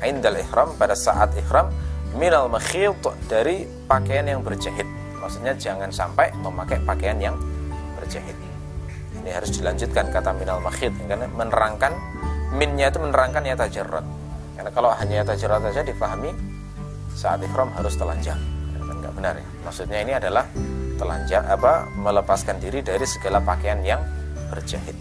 Indal 0.00 0.38
ihram 0.40 0.72
pada 0.76 0.96
saat 0.96 1.32
ihram 1.36 1.68
minal 2.16 2.48
makhiyat 2.48 3.00
dari 3.28 3.68
pakaian 3.84 4.24
yang 4.24 4.40
berjahit. 4.40 4.86
Maksudnya 5.18 5.52
jangan 5.58 5.90
sampai 5.90 6.30
memakai 6.40 6.78
pakaian 6.86 7.18
yang 7.18 7.36
berjahit. 7.98 8.36
Ini 9.20 9.34
harus 9.34 9.50
dilanjutkan 9.58 10.14
kata 10.14 10.30
minal 10.36 10.62
makhiyat 10.62 10.94
karena 11.04 11.26
menerangkan 11.34 11.92
minnya 12.56 12.88
itu 12.88 12.98
menerangkan 12.98 13.44
ya 13.44 13.54
tajarrad 13.54 14.06
karena 14.56 14.70
kalau 14.72 14.90
hanya 14.96 15.20
ya 15.20 15.24
tajarrad 15.28 15.62
saja 15.68 15.84
dipahami 15.84 16.32
saat 17.12 17.38
ikhram 17.44 17.70
harus 17.76 17.94
telanjang. 17.94 18.40
Kan 18.82 18.96
nggak 18.98 19.14
benar 19.14 19.34
ya. 19.36 19.46
Maksudnya 19.62 19.98
ini 20.00 20.12
adalah 20.16 20.44
telanjang 20.96 21.44
apa 21.44 21.86
melepaskan 21.94 22.56
diri 22.58 22.80
dari 22.80 23.04
segala 23.04 23.44
pakaian 23.44 23.78
yang 23.84 24.00
berjahit. 24.48 24.96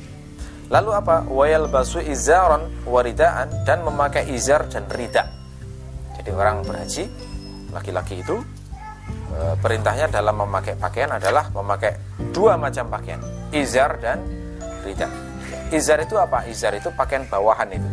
Lalu 0.69 0.91
apa? 0.93 1.23
Wayal 1.25 1.71
basu 1.71 1.97
izaron 2.03 2.67
waridaan 2.83 3.49
dan 3.63 3.81
memakai 3.81 4.27
izar 4.29 4.67
dan 4.67 4.85
rida. 4.91 5.23
Jadi 6.19 6.29
orang 6.29 6.61
berhaji 6.61 7.09
laki-laki 7.73 8.21
itu 8.21 8.37
e, 9.33 9.37
perintahnya 9.61 10.13
dalam 10.13 10.45
memakai 10.45 10.77
pakaian 10.77 11.09
adalah 11.09 11.49
memakai 11.51 11.97
dua 12.31 12.53
macam 12.53 12.85
pakaian 12.87 13.19
izar 13.49 13.99
dan 13.99 14.23
rida 14.81 15.24
izar 15.75 15.99
itu 16.01 16.15
apa? 16.15 16.47
Izar 16.47 16.73
itu 16.73 16.89
pakaian 16.95 17.27
bawahan 17.27 17.69
itu 17.75 17.89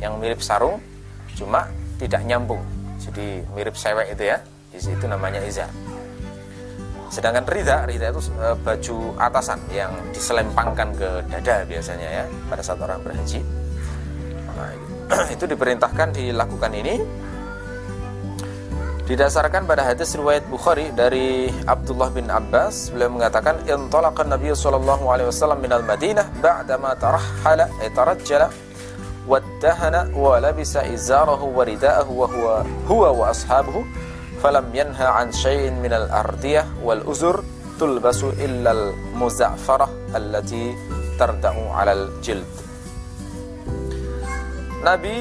yang 0.00 0.16
mirip 0.16 0.40
sarung 0.40 0.80
cuma 1.36 1.68
tidak 2.00 2.24
nyambung. 2.24 2.62
Jadi 2.98 3.44
mirip 3.54 3.76
sewek 3.76 4.16
itu 4.16 4.32
ya. 4.32 4.40
Di 4.68 4.80
situ 4.80 5.04
namanya 5.06 5.44
izar. 5.44 5.70
Sedangkan 7.08 7.44
rida 7.48 7.88
rida 7.88 8.12
itu 8.12 8.20
e, 8.36 8.52
baju 8.60 8.96
atasan 9.16 9.60
yang 9.72 9.92
diselempangkan 10.12 10.92
ke 10.92 11.08
dada 11.32 11.64
biasanya 11.64 12.08
ya 12.20 12.24
pada 12.52 12.60
saat 12.60 12.76
orang 12.84 13.00
berhaji 13.00 13.40
nah, 14.52 15.24
itu 15.34 15.44
diperintahkan 15.48 16.12
dilakukan 16.12 16.72
ini 16.76 17.00
didasarkan 19.08 19.64
pada 19.64 19.88
hadis 19.88 20.12
riwayat 20.12 20.44
Bukhari 20.52 20.92
dari 20.92 21.48
Abdullah 21.64 22.12
bin 22.12 22.28
Abbas 22.28 22.92
beliau 22.92 23.08
mengatakan 23.08 23.64
intalaqa 23.64 24.20
Nabi 24.20 24.52
sallallahu 24.52 25.08
alaihi 25.08 25.32
wasallam 25.32 25.64
minal 25.64 25.80
Madinah 25.80 26.28
ba'dama 26.44 26.92
tarahhala 27.00 27.72
ay 27.80 27.88
tarajjala 27.96 28.52
waddahana 29.24 30.12
wa 30.12 30.36
labisa 30.36 30.84
izarahu 30.84 31.56
wa 31.56 31.64
ridaahu 31.64 32.12
wa 32.20 32.26
huwa 32.28 32.54
huwa 32.84 33.08
wa 33.16 33.24
ashabuhu 33.32 33.88
falam 34.44 34.68
yanha 34.76 35.24
an 35.24 35.32
syai'in 35.32 35.80
minal 35.80 36.04
ardiyah 36.12 36.68
wal 36.84 37.00
uzur 37.08 37.40
Nabi 44.78 45.16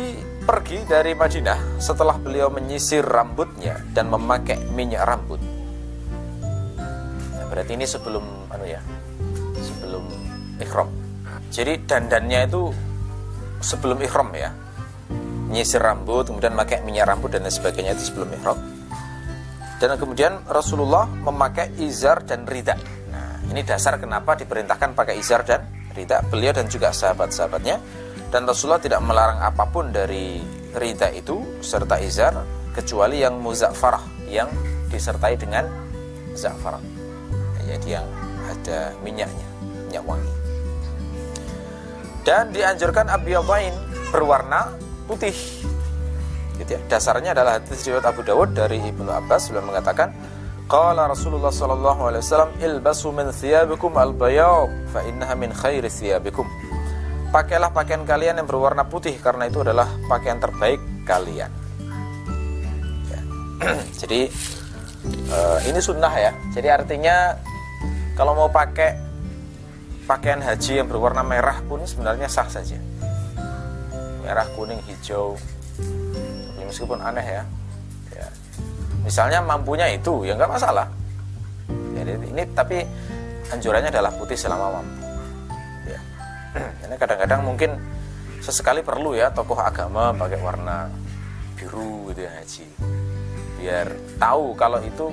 pergi 0.47 0.87
dari 0.87 1.11
Madinah 1.11 1.75
setelah 1.75 2.15
beliau 2.15 2.47
menyisir 2.47 3.03
rambutnya 3.03 3.83
dan 3.91 4.07
memakai 4.07 4.55
minyak 4.71 5.03
rambut. 5.03 5.43
Nah, 7.35 7.45
berarti 7.51 7.75
ini 7.75 7.83
sebelum 7.83 8.23
anu 8.47 8.63
ya, 8.63 8.79
sebelum 9.59 10.07
ikhram. 10.63 10.87
Jadi 11.51 11.83
dandannya 11.83 12.47
itu 12.47 12.71
sebelum 13.61 13.99
ihram 14.05 14.29
ya 14.33 14.53
nyisir 15.47 15.79
rambut 15.79 16.27
kemudian 16.27 16.53
pakai 16.53 16.83
minyak 16.83 17.07
rambut 17.07 17.31
dan 17.31 17.47
lain 17.47 17.53
sebagainya 17.53 17.95
itu 17.95 18.11
sebelum 18.11 18.29
ihram 18.35 18.59
dan 19.79 19.95
kemudian 19.95 20.43
Rasulullah 20.49 21.07
memakai 21.07 21.71
izar 21.79 22.27
dan 22.27 22.43
rida 22.43 22.75
nah 23.09 23.39
ini 23.47 23.63
dasar 23.63 23.95
kenapa 23.97 24.35
diperintahkan 24.35 24.91
pakai 24.93 25.15
izar 25.17 25.47
dan 25.47 25.63
rida 25.95 26.21
beliau 26.27 26.51
dan 26.51 26.67
juga 26.67 26.91
sahabat-sahabatnya 26.91 27.79
dan 28.27 28.43
Rasulullah 28.43 28.81
tidak 28.81 28.99
melarang 29.03 29.39
apa 29.39 29.63
pun 29.71 29.91
dari 29.91 30.43
rida 30.75 31.11
itu 31.15 31.61
serta 31.63 31.99
izar 32.03 32.35
kecuali 32.75 33.23
yang 33.23 33.39
muzaffarah 33.39 34.27
yang 34.27 34.51
disertai 34.91 35.35
dengan 35.39 35.65
za'farah. 36.35 36.83
Jadi 37.67 37.87
yang 37.99 38.07
ada 38.47 38.95
minyaknya 39.03 39.47
minyak 39.87 40.03
wangi. 40.07 40.33
Dan 42.23 42.51
dianjurkan 42.51 43.07
abyadain 43.11 43.75
berwarna 44.11 44.75
putih. 45.07 45.35
Gitu 46.57 46.73
ya. 46.73 46.81
dasarnya 46.89 47.37
adalah 47.37 47.61
hadis 47.61 47.85
riwayat 47.85 48.05
Abu 48.09 48.25
Dawud 48.25 48.51
dari 48.51 48.81
Ibnu 48.81 49.07
Abbas. 49.07 49.51
Beliau 49.51 49.67
mengatakan 49.67 50.09
qala 50.67 51.07
Rasulullah 51.07 51.53
sallallahu 51.53 52.11
alaihi 52.11 52.23
wasallam 52.25 52.51
ilbasu 52.59 53.13
min 53.15 53.31
thiyabikum 53.31 53.95
al-bayad 53.95 54.67
fa 54.91 55.05
innaha 55.05 55.37
min 55.37 55.53
khairi 55.53 55.87
thiyabikum 55.87 56.43
pakailah 57.29 57.75
pakaian 57.75 58.03
kalian 58.07 58.39
yang 58.39 58.47
berwarna 58.47 58.87
putih 58.87 59.15
karena 59.19 59.51
itu 59.51 59.59
adalah 59.63 59.87
pakaian 60.07 60.39
terbaik 60.39 60.79
kalian. 61.03 61.51
Ya. 63.11 63.21
jadi 64.03 64.31
uh, 65.31 65.59
ini 65.67 65.79
sunnah 65.83 66.13
ya. 66.15 66.31
Jadi 66.55 66.67
artinya 66.71 67.35
kalau 68.15 68.33
mau 68.33 68.49
pakai 68.49 68.95
pakaian 70.07 70.39
haji 70.39 70.83
yang 70.83 70.87
berwarna 70.87 71.21
merah 71.21 71.59
pun 71.67 71.83
sebenarnya 71.83 72.31
sah 72.31 72.47
saja. 72.47 72.79
Merah 74.23 74.47
kuning 74.55 74.79
hijau. 74.87 75.35
Ya, 76.57 76.63
meskipun 76.63 76.99
aneh 76.99 77.23
ya. 77.23 77.43
ya. 78.15 78.27
Misalnya 79.03 79.43
mampunya 79.43 79.87
itu 79.91 80.23
ya 80.23 80.35
nggak 80.35 80.51
masalah. 80.51 80.87
Jadi 81.67 82.11
ini 82.31 82.43
tapi 82.55 82.87
anjurannya 83.51 83.91
adalah 83.91 84.11
putih 84.15 84.35
selama 84.35 84.79
mampu 84.79 85.06
ini 86.85 86.95
kadang-kadang 86.97 87.41
mungkin 87.45 87.71
sesekali 88.41 88.85
perlu 88.85 89.17
ya 89.17 89.33
tokoh 89.33 89.59
agama 89.59 90.15
pakai 90.15 90.39
warna 90.39 90.87
biru 91.57 92.13
gitu 92.13 92.21
ya 92.23 92.31
haji. 92.37 92.65
Biar 93.57 93.87
tahu 94.21 94.53
kalau 94.53 94.79
itu 94.85 95.09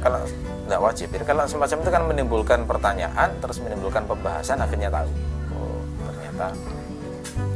kalau 0.00 0.20
nggak 0.66 0.80
wajib. 0.80 1.08
Ya 1.12 1.22
kalau 1.24 1.44
semacam 1.44 1.78
itu 1.84 1.90
kan 1.92 2.02
menimbulkan 2.08 2.60
pertanyaan 2.64 3.30
terus 3.38 3.60
menimbulkan 3.60 4.08
pembahasan 4.08 4.60
akhirnya 4.60 4.88
tahu 4.88 5.10
oh 5.54 5.80
ternyata 6.08 6.46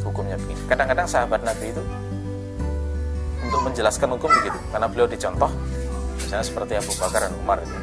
hukumnya 0.05 0.37
begini. 0.37 0.61
Kadang-kadang 0.69 1.07
sahabat 1.09 1.41
Nabi 1.43 1.73
itu 1.73 1.83
untuk 3.49 3.61
menjelaskan 3.65 4.09
hukum 4.17 4.29
begitu. 4.29 4.59
Karena 4.71 4.87
beliau 4.87 5.09
dicontoh 5.09 5.51
misalnya 6.21 6.45
seperti 6.45 6.73
Abu 6.77 6.93
Bakar 7.01 7.27
dan 7.27 7.33
Umar 7.41 7.59
itu. 7.65 7.79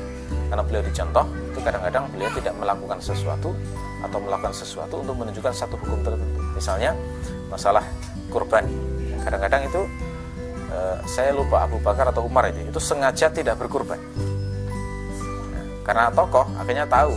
Karena 0.46 0.62
beliau 0.62 0.84
dicontoh 0.86 1.26
itu 1.52 1.60
kadang-kadang 1.66 2.04
beliau 2.14 2.30
tidak 2.38 2.54
melakukan 2.54 3.00
sesuatu 3.02 3.50
atau 4.06 4.22
melakukan 4.22 4.54
sesuatu 4.54 5.02
untuk 5.02 5.18
menunjukkan 5.18 5.54
satu 5.54 5.76
hukum 5.82 6.00
tertentu. 6.06 6.40
Misalnya 6.54 6.94
masalah 7.50 7.82
kurban. 8.30 8.70
Kadang-kadang 9.26 9.66
itu 9.66 9.82
eh, 10.70 10.98
saya 11.10 11.34
lupa 11.34 11.66
Abu 11.66 11.82
Bakar 11.82 12.14
atau 12.14 12.30
Umar 12.30 12.54
itu 12.54 12.62
itu 12.62 12.80
sengaja 12.80 13.34
tidak 13.34 13.58
berkurban. 13.58 13.98
Karena 15.86 16.10
tokoh 16.14 16.46
akhirnya 16.58 16.86
tahu 16.90 17.14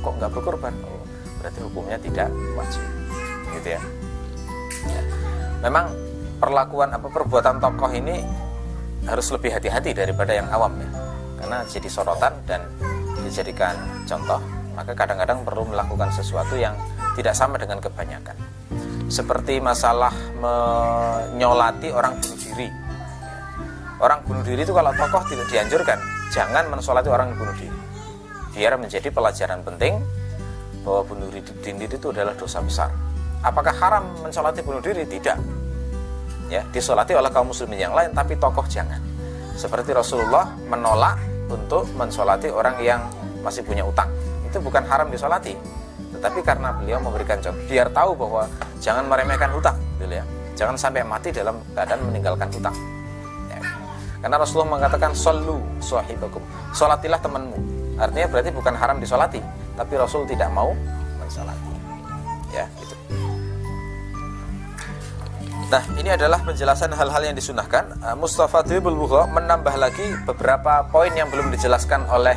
kok 0.00 0.12
nggak 0.16 0.32
berkurban? 0.32 0.72
Oh, 0.84 1.04
berarti 1.40 1.60
hukumnya 1.64 1.96
tidak 2.00 2.28
wajib. 2.56 2.84
Gitu 3.60 3.76
ya, 3.76 3.82
ya. 4.88 5.02
memang 5.64 5.92
perlakuan 6.40 6.92
apa 6.96 7.08
perbuatan 7.12 7.60
tokoh 7.60 7.90
ini 7.92 8.24
harus 9.04 9.28
lebih 9.32 9.52
hati-hati 9.52 9.92
daripada 9.96 10.32
yang 10.36 10.48
awam 10.52 10.76
ya. 10.80 10.88
Karena 11.40 11.64
jadi 11.64 11.88
sorotan 11.88 12.36
dan 12.44 12.60
dijadikan 13.24 13.76
contoh 14.04 14.59
maka 14.80 14.96
kadang-kadang 14.96 15.44
perlu 15.44 15.68
melakukan 15.68 16.08
sesuatu 16.08 16.56
yang 16.56 16.72
tidak 17.12 17.36
sama 17.36 17.60
dengan 17.60 17.84
kebanyakan. 17.84 18.32
Seperti 19.12 19.60
masalah 19.60 20.08
menyolati 20.40 21.92
orang 21.92 22.16
bunuh 22.16 22.40
diri. 22.40 22.68
Orang 24.00 24.24
bunuh 24.24 24.40
diri 24.40 24.64
itu 24.64 24.72
kalau 24.72 24.88
tokoh 24.96 25.20
tidak 25.28 25.52
dianjurkan 25.52 26.00
jangan 26.32 26.72
mensolati 26.72 27.12
orang 27.12 27.36
bunuh 27.36 27.52
diri. 27.60 27.76
Biar 28.56 28.80
menjadi 28.80 29.12
pelajaran 29.12 29.60
penting 29.60 30.00
bahwa 30.80 31.04
bunuh 31.04 31.28
diri 31.28 31.44
itu 31.84 32.08
adalah 32.08 32.32
dosa 32.32 32.64
besar. 32.64 32.88
Apakah 33.44 33.76
haram 33.76 34.04
mensolati 34.24 34.64
bunuh 34.64 34.80
diri? 34.80 35.04
Tidak. 35.04 35.36
Ya 36.48 36.64
disolati 36.72 37.12
oleh 37.12 37.28
kaum 37.28 37.52
muslimin 37.52 37.84
yang 37.84 37.92
lain 37.92 38.16
tapi 38.16 38.32
tokoh 38.40 38.64
jangan. 38.64 39.04
Seperti 39.60 39.92
Rasulullah 39.92 40.56
menolak 40.72 41.20
untuk 41.52 41.84
mensolati 42.00 42.48
orang 42.48 42.80
yang 42.80 43.04
masih 43.44 43.60
punya 43.60 43.84
utang 43.84 44.08
itu 44.50 44.58
bukan 44.58 44.82
haram 44.84 45.06
disolati. 45.08 45.54
Tetapi 46.10 46.42
karena 46.42 46.74
beliau 46.74 46.98
memberikan 46.98 47.38
contoh 47.38 47.62
biar 47.70 47.88
tahu 47.94 48.18
bahwa 48.18 48.50
jangan 48.82 49.06
meremehkan 49.06 49.54
hutang 49.54 49.78
gitu 50.02 50.10
ya. 50.10 50.24
Jangan 50.58 50.74
sampai 50.76 51.06
mati 51.06 51.30
dalam 51.30 51.62
keadaan 51.72 52.02
meninggalkan 52.04 52.50
hutang. 52.50 52.74
Ya. 53.48 53.58
karena 54.20 54.36
Rasulullah 54.36 54.76
mengatakan 54.76 55.14
solu 55.14 55.62
sahibakum. 55.80 56.42
Solatilah 56.74 57.22
temanmu. 57.22 57.56
Artinya 57.96 58.26
berarti 58.28 58.50
bukan 58.52 58.74
haram 58.74 58.98
disolati 58.98 59.40
tapi 59.80 59.96
Rasul 59.96 60.28
tidak 60.28 60.52
mau 60.52 60.76
mensolati. 61.16 61.72
Ya 62.52 62.68
gitu. 62.76 62.94
Nah, 65.70 65.86
ini 65.94 66.10
adalah 66.10 66.42
penjelasan 66.42 66.90
hal-hal 66.90 67.22
yang 67.30 67.36
disunahkan. 67.38 67.94
Uh, 68.02 68.18
Mustafa 68.18 68.66
Bukho 68.66 69.22
menambah 69.30 69.78
lagi 69.78 70.02
beberapa 70.26 70.82
poin 70.90 71.14
yang 71.14 71.30
belum 71.30 71.54
dijelaskan 71.54 72.10
oleh 72.10 72.36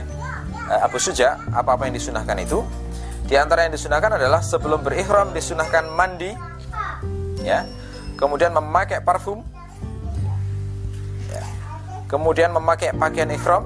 Abu 0.69 0.99
Suja, 0.99 1.39
apa-apa 1.52 1.88
yang 1.88 1.95
disunahkan 1.95 2.38
itu. 2.39 2.63
Di 3.23 3.39
antara 3.39 3.65
yang 3.67 3.73
disunahkan 3.73 4.19
adalah 4.19 4.43
sebelum 4.43 4.84
berihram 4.84 5.32
disunahkan 5.32 5.88
mandi, 5.91 6.32
ya, 7.43 7.63
kemudian 8.19 8.52
memakai 8.52 8.99
parfum, 8.99 9.43
ya, 11.32 11.43
kemudian 12.12 12.52
memakai 12.52 12.91
pakaian 12.91 13.32
ihram, 13.32 13.63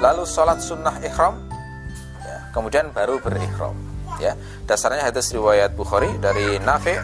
lalu 0.00 0.24
sholat 0.24 0.64
sunnah 0.64 0.96
ihram, 1.04 1.44
ya, 2.24 2.36
kemudian 2.56 2.88
baru 2.90 3.20
berihram. 3.20 3.76
Ya, 4.20 4.36
dasarnya 4.68 5.08
hadis 5.08 5.32
riwayat 5.32 5.72
Bukhari 5.72 6.12
dari 6.20 6.60
Nafi' 6.60 7.00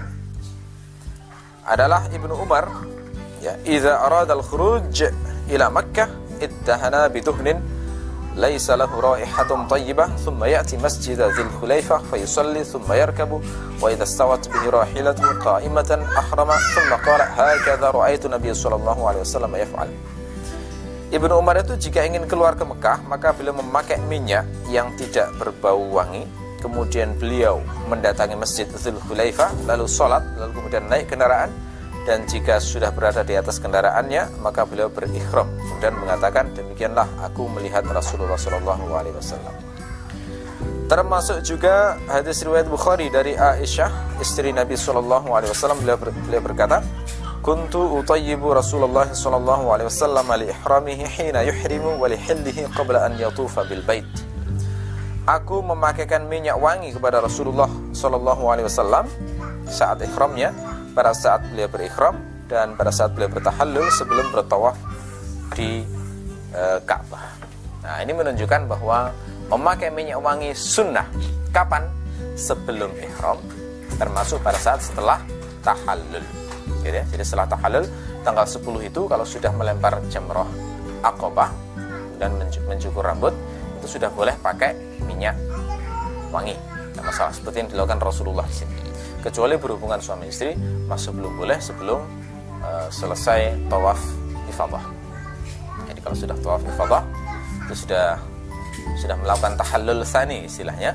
adalah 1.66 2.06
Ibnu 2.12 2.34
Umar 2.36 2.68
ya 3.42 3.58
idza 3.66 3.98
arada 4.00 4.38
al-khuruj 4.38 5.02
ila 5.50 5.66
Makkah 5.70 6.08
ittahana 6.38 7.10
biduhnin 7.10 7.58
laysa 8.36 8.76
lahu 8.76 9.00
raihatun 9.00 9.64
tayyibah 9.64 10.12
thumma 10.20 10.44
ya'ti 10.44 10.76
masjid 10.76 11.16
Dzil 11.16 11.48
Khulaifah 11.56 12.04
fayusalli 12.12 12.68
thumma 12.68 13.00
yarkabu 13.00 13.40
wa 13.80 13.88
idza 13.88 14.04
stawat 14.04 14.44
bihi 14.52 14.68
rahilatu 14.68 15.24
qa'imatan 15.40 16.04
ahrama 16.04 16.52
thumma 16.76 17.00
qala 17.00 17.24
hakadha 17.32 17.88
ra'aytu 17.96 18.28
Nabiy 18.28 18.52
sallallahu 18.52 19.00
alaihi 19.08 19.24
wasallam 19.24 19.52
yaf'al 19.56 19.88
Ibnu 21.16 21.32
Umar 21.32 21.56
itu 21.64 21.80
jika 21.80 22.04
ingin 22.04 22.28
keluar 22.28 22.60
ke 22.60 22.68
Mekah 22.68 23.08
maka 23.08 23.32
beliau 23.32 23.56
memakai 23.56 23.96
minyak 24.04 24.44
yang 24.68 24.90
tidak 25.00 25.32
berbau 25.40 25.80
wangi. 25.88 26.26
Kemudian 26.60 27.14
beliau 27.14 27.62
mendatangi 27.86 28.34
masjid 28.34 28.66
Dzul 28.66 28.98
Khulaifah 29.06 29.70
lalu 29.70 29.86
sholat 29.86 30.24
lalu 30.34 30.50
kemudian 30.60 30.84
naik 30.90 31.06
kendaraan 31.06 31.52
dan 32.06 32.22
jika 32.24 32.62
sudah 32.62 32.94
berada 32.94 33.26
di 33.26 33.34
atas 33.34 33.58
kendaraannya 33.58 34.38
maka 34.38 34.62
beliau 34.62 34.86
berikhram 34.86 35.50
dan 35.82 35.98
mengatakan 35.98 36.54
demikianlah 36.54 37.10
aku 37.18 37.50
melihat 37.50 37.82
Rasulullah 37.90 38.38
Shallallahu 38.38 38.86
Alaihi 38.94 39.18
Wasallam. 39.18 39.54
Termasuk 40.86 41.42
juga 41.42 41.98
hadis 42.06 42.46
riwayat 42.46 42.70
Bukhari 42.70 43.10
dari 43.10 43.34
Aisyah 43.34 44.22
istri 44.22 44.54
Nabi 44.54 44.78
Shallallahu 44.78 45.34
Alaihi 45.34 45.50
Wasallam. 45.50 45.82
Beliau, 45.82 45.98
beliau 45.98 46.42
berkata 46.46 46.78
kuntu 47.42 47.98
utayyibu 47.98 48.54
Rasulullah 48.54 49.10
Shallallahu 49.10 49.66
Alaihi 49.74 49.90
Wasallam 49.90 50.30
li 50.38 50.46
ihramihi 50.54 51.04
hina 51.10 51.42
yuhrimu 51.42 51.98
wa 51.98 52.06
qabla 52.70 53.02
an 53.02 53.18
yatufa 53.18 53.66
bil 53.66 53.82
bait. 53.82 54.06
Aku 55.26 55.58
memakaikan 55.58 56.30
minyak 56.30 56.54
wangi 56.54 56.94
kepada 56.94 57.18
Rasulullah 57.18 57.66
Shallallahu 57.90 58.46
Alaihi 58.46 58.70
Wasallam 58.70 59.10
saat 59.66 59.98
ikhramnya, 60.06 60.54
pada 60.96 61.12
saat 61.12 61.44
beliau 61.52 61.68
berikhram 61.68 62.16
dan 62.48 62.72
pada 62.72 62.88
saat 62.88 63.12
beliau 63.12 63.28
bertahallul 63.28 63.84
sebelum 63.92 64.32
bertawaf 64.32 64.80
di 65.52 65.84
e, 66.56 66.62
Ka'bah. 66.88 67.36
Nah 67.84 68.00
ini 68.00 68.16
menunjukkan 68.16 68.64
bahwa 68.64 69.12
memakai 69.52 69.92
minyak 69.92 70.16
wangi 70.24 70.56
sunnah. 70.56 71.04
Kapan? 71.52 71.84
Sebelum 72.36 72.92
ikhram, 73.00 73.40
termasuk 73.96 74.40
pada 74.40 74.60
saat 74.60 74.80
setelah 74.80 75.20
tahallul. 75.64 76.24
Jadi, 76.84 77.00
ya, 77.00 77.04
jadi 77.08 77.24
setelah 77.24 77.48
tahallul 77.48 77.84
tanggal 78.24 78.44
10 78.44 78.60
itu 78.88 79.00
kalau 79.08 79.24
sudah 79.24 79.52
melempar 79.52 80.00
jamroh 80.12 80.48
akobah 81.00 81.48
dan 82.18 82.36
mencukur 82.66 83.04
rambut 83.04 83.32
itu 83.78 83.96
sudah 83.96 84.10
boleh 84.10 84.34
pakai 84.42 84.74
minyak 85.06 85.36
wangi 86.34 86.56
tidak 86.92 87.04
masalah 87.06 87.32
seperti 87.32 87.56
yang 87.62 87.68
dilakukan 87.70 88.00
Rasulullah 88.02 88.46
di 88.50 88.56
sini 88.64 88.85
kecuali 89.26 89.58
berhubungan 89.58 89.98
suami 89.98 90.30
istri 90.30 90.54
masih 90.86 91.10
belum 91.10 91.34
boleh 91.34 91.58
sebelum 91.58 91.98
uh, 92.62 92.86
selesai 92.94 93.58
tawaf 93.66 93.98
ifadah. 94.46 94.84
Jadi 95.90 95.98
kalau 95.98 96.14
sudah 96.14 96.36
tawaf 96.38 96.62
ifadah 96.62 97.02
itu 97.66 97.74
sudah 97.82 98.14
sudah 99.02 99.18
melakukan 99.18 99.58
tahallul 99.58 100.06
sani 100.06 100.46
istilahnya 100.46 100.94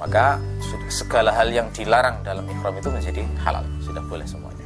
maka 0.00 0.40
segala 0.88 1.34
hal 1.34 1.52
yang 1.52 1.68
dilarang 1.76 2.24
dalam 2.24 2.48
ihram 2.48 2.72
itu 2.80 2.88
menjadi 2.88 3.22
halal. 3.44 3.66
Sudah 3.84 4.00
boleh 4.08 4.24
semuanya 4.24 4.57